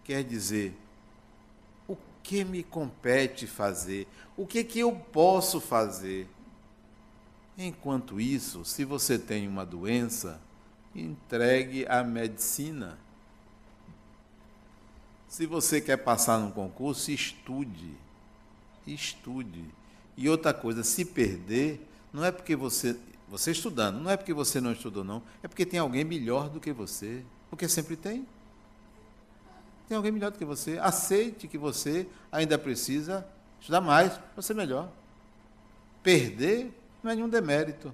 [0.06, 0.74] quer dizer,
[2.28, 4.06] que me compete fazer?
[4.36, 6.28] O que que eu posso fazer?
[7.58, 10.38] Enquanto isso, se você tem uma doença,
[10.94, 13.00] entregue à medicina.
[15.30, 17.96] Se você quer passar num concurso, estude.
[18.86, 19.64] Estude.
[20.18, 21.80] E outra coisa, se perder,
[22.12, 23.00] não é porque você,
[23.30, 26.60] você estudando, não é porque você não estudou não, é porque tem alguém melhor do
[26.60, 28.28] que você, porque sempre tem.
[29.88, 30.78] Tem alguém melhor do que você.
[30.80, 33.26] Aceite que você ainda precisa
[33.60, 34.90] estudar mais para ser melhor.
[36.04, 36.72] Perder
[37.02, 37.94] não é nenhum demérito.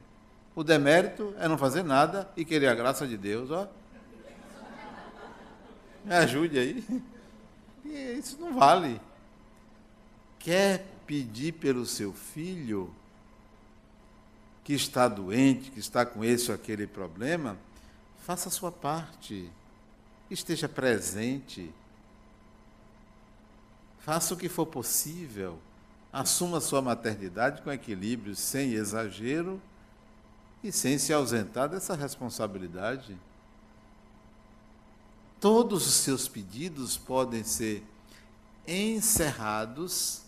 [0.56, 3.68] O demérito é não fazer nada e querer a graça de Deus, ó.
[6.04, 6.84] Me ajude aí.
[7.86, 9.00] E isso não vale.
[10.40, 12.96] Quer pedir pelo seu filho
[14.64, 17.58] que está doente, que está com esse ou aquele problema,
[18.20, 19.50] faça a sua parte.
[20.32, 21.74] Esteja presente.
[24.04, 25.58] Faça o que for possível.
[26.12, 29.62] Assuma sua maternidade com equilíbrio, sem exagero
[30.62, 33.18] e sem se ausentar dessa responsabilidade.
[35.40, 37.82] Todos os seus pedidos podem ser
[38.68, 40.24] encerrados,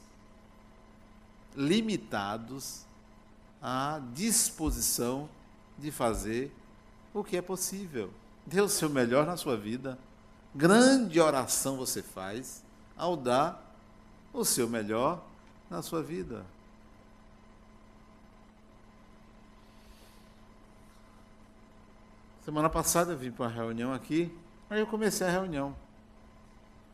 [1.53, 2.85] limitados
[3.61, 5.29] à disposição
[5.77, 6.49] de fazer
[7.13, 8.09] o que é possível.
[8.45, 9.99] Dê o seu melhor na sua vida.
[10.53, 12.63] Grande oração você faz
[12.95, 13.64] ao dar
[14.39, 15.23] o seu melhor
[15.69, 16.45] na sua vida.
[22.43, 24.31] Semana passada eu vim para uma reunião aqui,
[24.69, 25.75] aí eu comecei a reunião.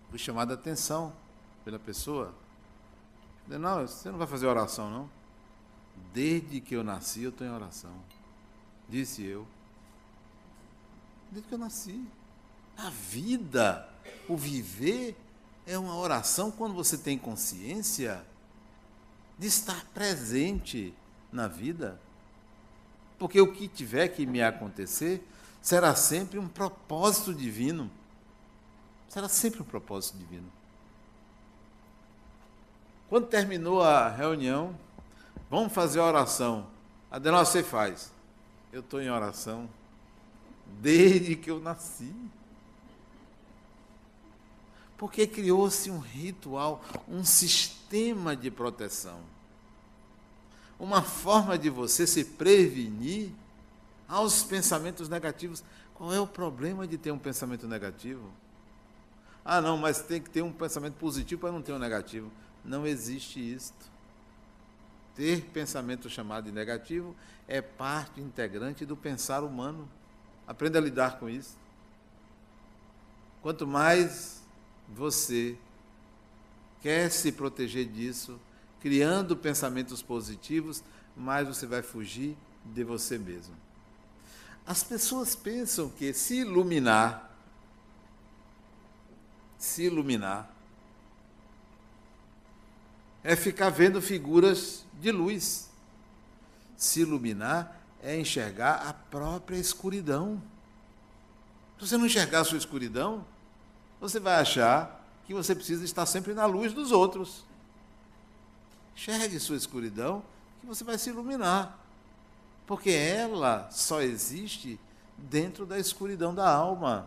[0.09, 1.13] Fui chamado a atenção
[1.65, 2.33] pela pessoa.
[3.43, 5.09] Falei, não, você não vai fazer oração, não?
[6.13, 7.91] Desde que eu nasci, eu estou em oração.
[8.87, 9.45] Disse eu.
[11.29, 12.05] Desde que eu nasci.
[12.77, 13.89] A vida,
[14.29, 15.17] o viver,
[15.65, 18.23] é uma oração quando você tem consciência
[19.37, 20.93] de estar presente
[21.31, 21.99] na vida.
[23.17, 25.25] Porque o que tiver que me acontecer,
[25.61, 27.89] será sempre um propósito divino.
[29.07, 30.51] Será sempre um propósito divino.
[33.09, 34.75] Quando terminou a reunião,
[35.49, 36.67] vamos fazer a oração.
[37.11, 38.11] Adenal, você faz.
[38.71, 39.69] Eu estou em oração
[40.79, 42.13] desde que eu nasci.
[45.01, 49.19] Porque criou-se um ritual, um sistema de proteção.
[50.79, 53.31] Uma forma de você se prevenir
[54.07, 55.63] aos pensamentos negativos.
[55.95, 58.29] Qual é o problema de ter um pensamento negativo?
[59.43, 62.31] Ah, não, mas tem que ter um pensamento positivo para não ter um negativo.
[62.63, 63.89] Não existe isto.
[65.15, 67.15] Ter pensamento chamado de negativo
[67.47, 69.89] é parte integrante do pensar humano.
[70.45, 71.57] Aprenda a lidar com isso.
[73.41, 74.40] Quanto mais
[74.95, 75.57] você
[76.81, 78.39] quer se proteger disso,
[78.79, 80.83] criando pensamentos positivos,
[81.15, 82.35] mais você vai fugir
[82.65, 83.55] de você mesmo.
[84.65, 87.35] As pessoas pensam que se iluminar,
[89.57, 90.51] se iluminar,
[93.23, 95.69] é ficar vendo figuras de luz.
[96.75, 100.41] Se iluminar é enxergar a própria escuridão.
[101.77, 103.25] Se você não enxergar a sua escuridão,
[104.01, 107.45] você vai achar que você precisa estar sempre na luz dos outros.
[108.95, 110.21] Enxergue sua escuridão,
[110.59, 111.79] que você vai se iluminar
[112.71, 114.79] porque ela só existe
[115.17, 117.05] dentro da escuridão da alma.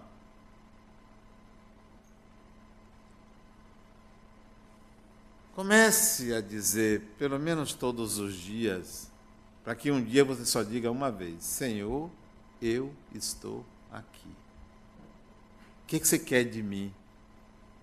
[5.54, 9.10] Comece a dizer, pelo menos todos os dias,
[9.64, 12.10] para que um dia você só diga uma vez: Senhor,
[12.60, 14.43] eu estou aqui.
[15.84, 16.92] O que, que você quer de mim?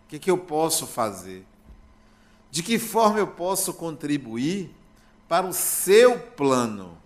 [0.06, 1.46] O que, que eu posso fazer?
[2.50, 4.70] De que forma eu posso contribuir
[5.28, 7.02] para o seu plano?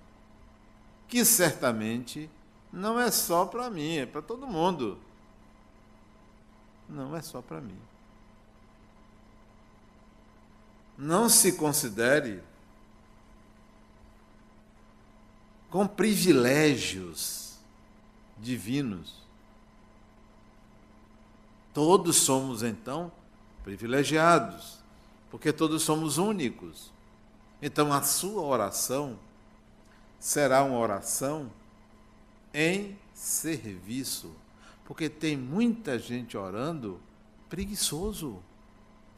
[1.07, 2.29] que certamente
[2.71, 4.97] não é só para mim, é para todo mundo.
[6.89, 7.79] Não é só para mim.
[10.97, 12.41] Não se considere
[15.69, 17.57] com privilégios
[18.37, 19.24] divinos.
[21.76, 23.11] Todos somos, então,
[23.61, 24.80] privilegiados,
[25.30, 26.89] porque todos somos únicos.
[27.61, 29.19] Então, a sua oração
[30.17, 31.51] será uma oração
[32.53, 34.34] em serviço.
[34.86, 36.97] Porque tem muita gente orando
[37.49, 38.41] preguiçoso.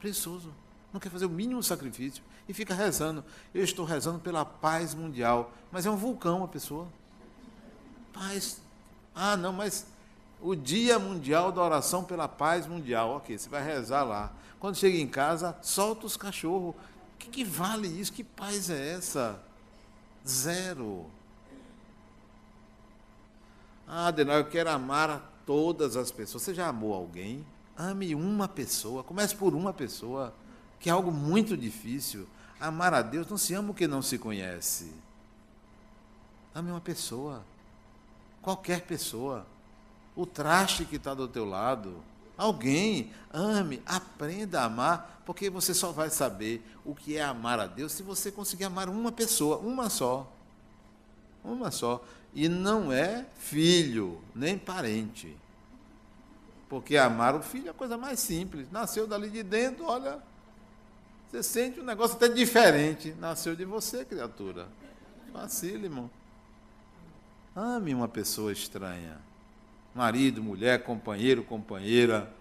[0.00, 0.52] Preguiçoso.
[0.92, 3.24] Não quer fazer o mínimo sacrifício e fica rezando.
[3.54, 5.52] Eu estou rezando pela paz mundial.
[5.70, 6.88] Mas é um vulcão a pessoa.
[8.12, 8.60] Paz.
[9.14, 9.86] Ah, não, mas
[10.40, 13.10] O Dia Mundial da Oração pela Paz Mundial.
[13.10, 14.32] Ok, você vai rezar lá.
[14.60, 16.74] Quando chega em casa, solta os cachorros.
[16.74, 18.12] O que, que vale isso?
[18.12, 19.40] Que paz é essa?
[20.26, 21.06] Zero.
[23.86, 26.42] Ah, Adenal, eu quero amar a todas as pessoas.
[26.42, 27.44] Você já amou alguém?
[27.76, 29.02] Ame uma pessoa.
[29.02, 30.34] Comece por uma pessoa,
[30.78, 32.28] que é algo muito difícil.
[32.60, 34.92] Amar a Deus não se ama o que não se conhece.
[36.54, 37.44] Ame uma pessoa.
[38.42, 39.46] Qualquer pessoa.
[40.18, 42.02] O traste que está do teu lado.
[42.36, 43.12] Alguém.
[43.32, 47.92] Ame, aprenda a amar, porque você só vai saber o que é amar a Deus
[47.92, 50.28] se você conseguir amar uma pessoa, uma só.
[51.44, 52.04] Uma só.
[52.34, 55.36] E não é filho, nem parente.
[56.68, 58.66] Porque amar o filho é a coisa mais simples.
[58.72, 60.18] Nasceu dali de dentro, olha.
[61.30, 63.14] Você sente um negócio até diferente.
[63.20, 64.66] Nasceu de você, criatura.
[65.32, 66.10] Facílimo.
[67.54, 69.28] Ame uma pessoa estranha.
[69.98, 72.32] Marido, mulher, companheiro, companheira,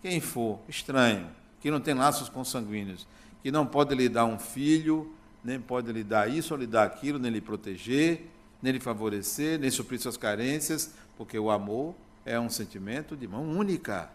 [0.00, 1.28] quem for, estranho,
[1.60, 3.06] que não tem laços consanguíneos,
[3.42, 5.12] que não pode lhe dar um filho,
[5.44, 8.30] nem pode lhe dar isso ou lhe dar aquilo, nem lhe proteger,
[8.62, 11.94] nem lhe favorecer, nem suprir suas carências, porque o amor
[12.24, 14.08] é um sentimento de mão única.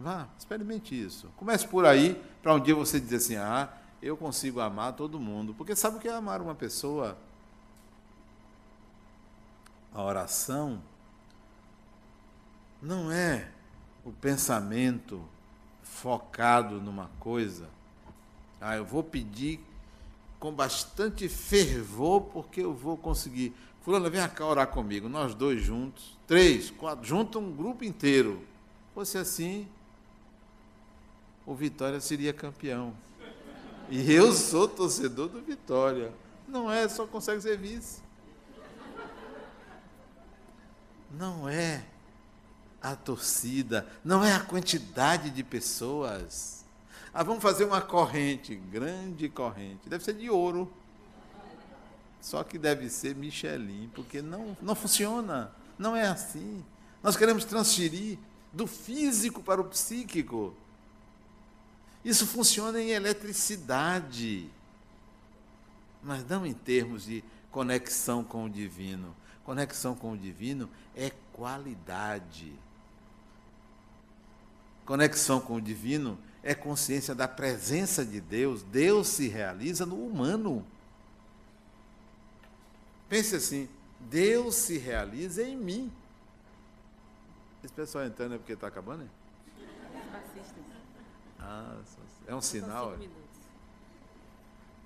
[0.00, 1.30] Vá, experimente isso.
[1.36, 5.54] Comece por aí, para um dia você dizer assim: ah, eu consigo amar todo mundo.
[5.54, 7.16] Porque sabe o que é amar uma pessoa?
[9.94, 10.82] A oração
[12.80, 13.48] não é
[14.04, 15.22] o pensamento
[15.82, 17.68] focado numa coisa.
[18.60, 19.60] Ah, eu vou pedir
[20.38, 23.54] com bastante fervor, porque eu vou conseguir.
[23.82, 28.44] Fulano, vem cá orar comigo, nós dois juntos, três, quatro, junta um grupo inteiro.
[28.94, 29.68] Fosse assim,
[31.44, 32.94] o Vitória seria campeão.
[33.88, 36.12] E eu sou torcedor do Vitória.
[36.48, 38.00] Não é, só consegue ser vice.
[41.10, 41.84] Não é
[42.92, 46.56] a torcida, não é a quantidade de pessoas
[47.18, 49.88] ah, vamos fazer uma corrente, grande corrente.
[49.88, 50.70] Deve ser de ouro.
[52.20, 55.50] Só que deve ser Michelin, porque não, não funciona.
[55.78, 56.62] Não é assim.
[57.02, 58.18] Nós queremos transferir
[58.52, 60.54] do físico para o psíquico.
[62.04, 64.50] Isso funciona em eletricidade,
[66.02, 69.16] mas não em termos de conexão com o divino.
[69.42, 72.52] Conexão com o divino é qualidade.
[74.86, 78.62] Conexão com o divino é consciência da presença de Deus.
[78.62, 80.64] Deus se realiza no humano.
[83.08, 83.68] Pense assim:
[84.00, 85.92] Deus se realiza em mim.
[87.64, 89.02] Esse pessoal entrando é porque está acabando?
[89.02, 89.10] Hein?
[91.40, 91.76] Ah,
[92.28, 92.94] é um sinal?
[92.94, 93.08] É?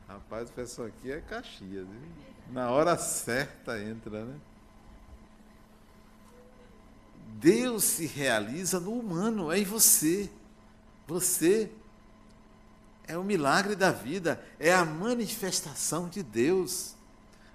[0.09, 1.87] Rapaz, o pessoal aqui é Caxias.
[1.87, 2.31] Viu?
[2.51, 4.41] Na hora certa entra, né?
[7.39, 10.31] Deus se realiza no humano, é em você.
[11.07, 11.71] Você
[13.07, 16.95] é o milagre da vida, é a manifestação de Deus.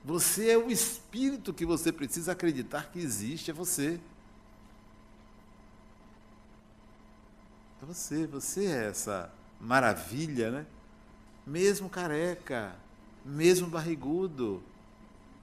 [0.04, 4.00] Você é o espírito que você precisa acreditar que existe, é você.
[7.82, 10.66] É você, você é essa maravilha, né?
[11.46, 12.76] Mesmo careca,
[13.24, 14.62] mesmo barrigudo,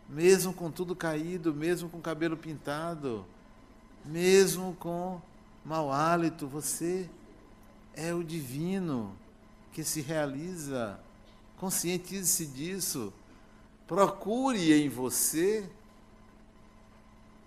[0.09, 3.25] mesmo com tudo caído, mesmo com cabelo pintado,
[4.05, 5.21] mesmo com
[5.65, 7.09] mau hálito, você
[7.95, 9.17] é o divino
[9.73, 10.99] que se realiza.
[11.57, 13.13] Conscientize-se disso.
[13.87, 15.69] Procure em você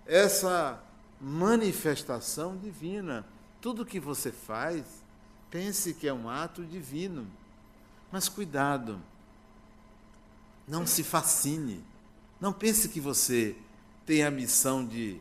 [0.06, 0.82] essa
[1.20, 3.26] manifestação divina.
[3.60, 4.84] Tudo que você faz,
[5.50, 7.26] pense que é um ato divino.
[8.10, 9.00] Mas cuidado,
[10.66, 11.84] não se fascine.
[12.40, 13.56] Não pense que você
[14.04, 15.20] tem a missão de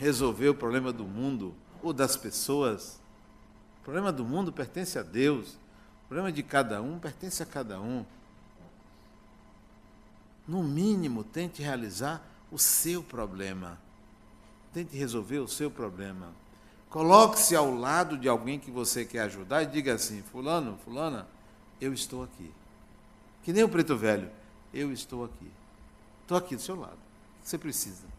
[0.00, 3.00] resolver o problema do mundo ou das pessoas
[3.80, 5.54] o problema do mundo pertence a Deus.
[6.04, 8.04] O problema de cada um pertence a cada um.
[10.46, 12.22] No mínimo, tente realizar
[12.52, 13.78] o seu problema.
[14.72, 16.28] Tente resolver o seu problema.
[16.90, 21.26] Coloque-se ao lado de alguém que você quer ajudar e diga assim: Fulano, Fulana,
[21.80, 22.52] eu estou aqui.
[23.42, 24.30] Que nem o preto velho,
[24.74, 25.50] eu estou aqui.
[26.22, 26.98] Estou aqui do seu lado.
[27.42, 28.09] Você precisa.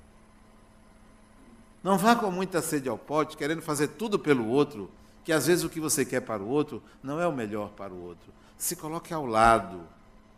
[1.84, 4.90] Não vá com muita sede ao pote, querendo fazer tudo pelo outro,
[5.24, 7.94] que às vezes o que você quer para o outro não é o melhor para
[7.94, 8.32] o outro.
[8.58, 9.82] Se coloque ao lado.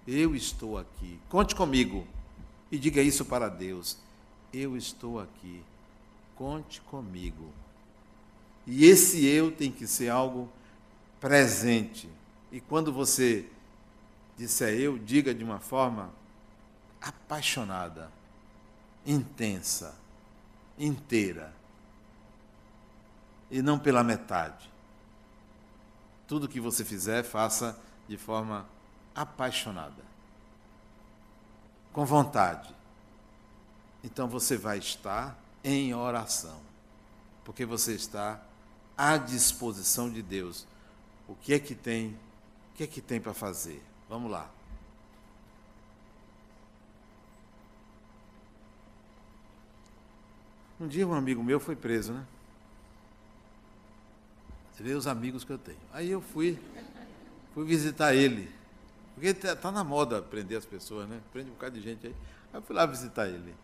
[0.07, 1.19] Eu estou aqui.
[1.29, 2.05] Conte comigo.
[2.71, 3.97] E diga isso para Deus.
[4.53, 5.63] Eu estou aqui.
[6.35, 7.51] Conte comigo.
[8.65, 10.49] E esse eu tem que ser algo
[11.19, 12.09] presente.
[12.51, 13.45] E quando você
[14.37, 16.11] disser eu, diga de uma forma
[17.01, 18.11] apaixonada,
[19.05, 19.95] intensa.
[20.78, 21.53] Inteira.
[23.49, 24.71] E não pela metade.
[26.28, 28.65] Tudo que você fizer, faça de forma
[29.13, 30.03] apaixonada.
[31.91, 32.74] Com vontade.
[34.03, 36.59] Então você vai estar em oração.
[37.45, 38.41] Porque você está
[38.97, 40.65] à disposição de Deus.
[41.28, 42.17] O que é que tem?
[42.71, 43.84] O que é que tem para fazer?
[44.09, 44.49] Vamos lá.
[50.84, 52.25] Um dia um amigo meu foi preso, né?
[54.73, 55.79] Você vê os amigos que eu tenho.
[55.93, 56.59] Aí eu fui,
[57.53, 58.51] fui visitar ele.
[59.13, 61.21] Porque está tá na moda prender as pessoas, né?
[61.31, 62.13] Prende um bocado de gente aí.
[62.51, 63.55] Aí eu fui lá visitar ele.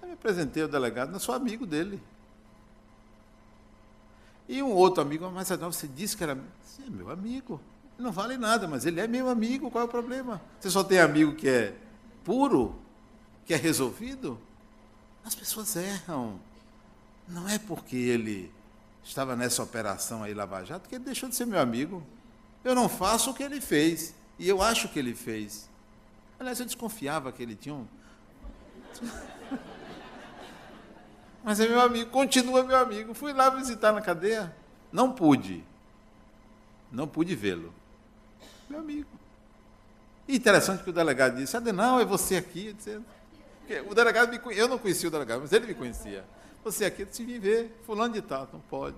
[0.00, 2.00] Aí me apresentei ao delegado, não sou amigo dele.
[4.48, 6.34] E um outro amigo, mas você disse que era.
[6.64, 7.60] Sim, é meu amigo.
[7.98, 10.40] Não vale nada, mas ele é meu amigo, qual é o problema?
[10.58, 11.76] Você só tem amigo que é
[12.24, 12.74] puro,
[13.44, 14.40] que é resolvido?
[15.22, 16.40] As pessoas erram.
[17.28, 18.52] Não é porque ele
[19.02, 22.02] estava nessa operação aí Lava Jato que ele deixou de ser meu amigo.
[22.62, 24.14] Eu não faço o que ele fez.
[24.38, 25.68] E eu acho que ele fez.
[26.38, 27.86] Aliás, eu desconfiava que ele tinha um.
[31.44, 33.14] Mas é meu amigo, continua meu amigo.
[33.14, 34.54] Fui lá visitar na cadeia.
[34.90, 35.62] Não pude.
[36.90, 37.72] Não pude vê-lo.
[38.68, 39.08] Meu amigo.
[40.26, 42.74] E interessante que o delegado disse: Adenal, é você aqui.
[43.88, 46.24] O delegado me Eu não conhecia o delegado, mas ele me conhecia.
[46.64, 48.96] Você aqui se viver, fulano de tal, não pode.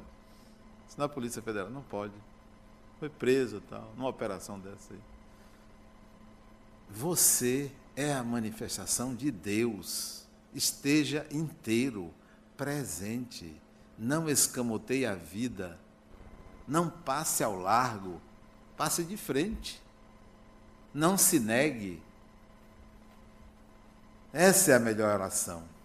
[0.88, 2.14] Isso na Polícia Federal, não pode.
[3.00, 5.00] Foi preso tal, numa operação dessa aí.
[6.88, 10.24] Você é a manifestação de Deus.
[10.54, 12.14] Esteja inteiro,
[12.56, 13.60] presente.
[13.98, 15.76] Não escamoteie a vida.
[16.68, 18.20] Não passe ao largo.
[18.76, 19.82] Passe de frente.
[20.94, 22.00] Não se negue.
[24.32, 25.75] Essa é a melhor oração.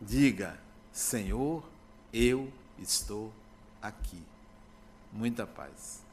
[0.00, 0.58] Diga:
[0.92, 1.64] Senhor,
[2.12, 3.32] eu estou
[3.82, 4.22] aqui.
[5.12, 6.07] Muita paz.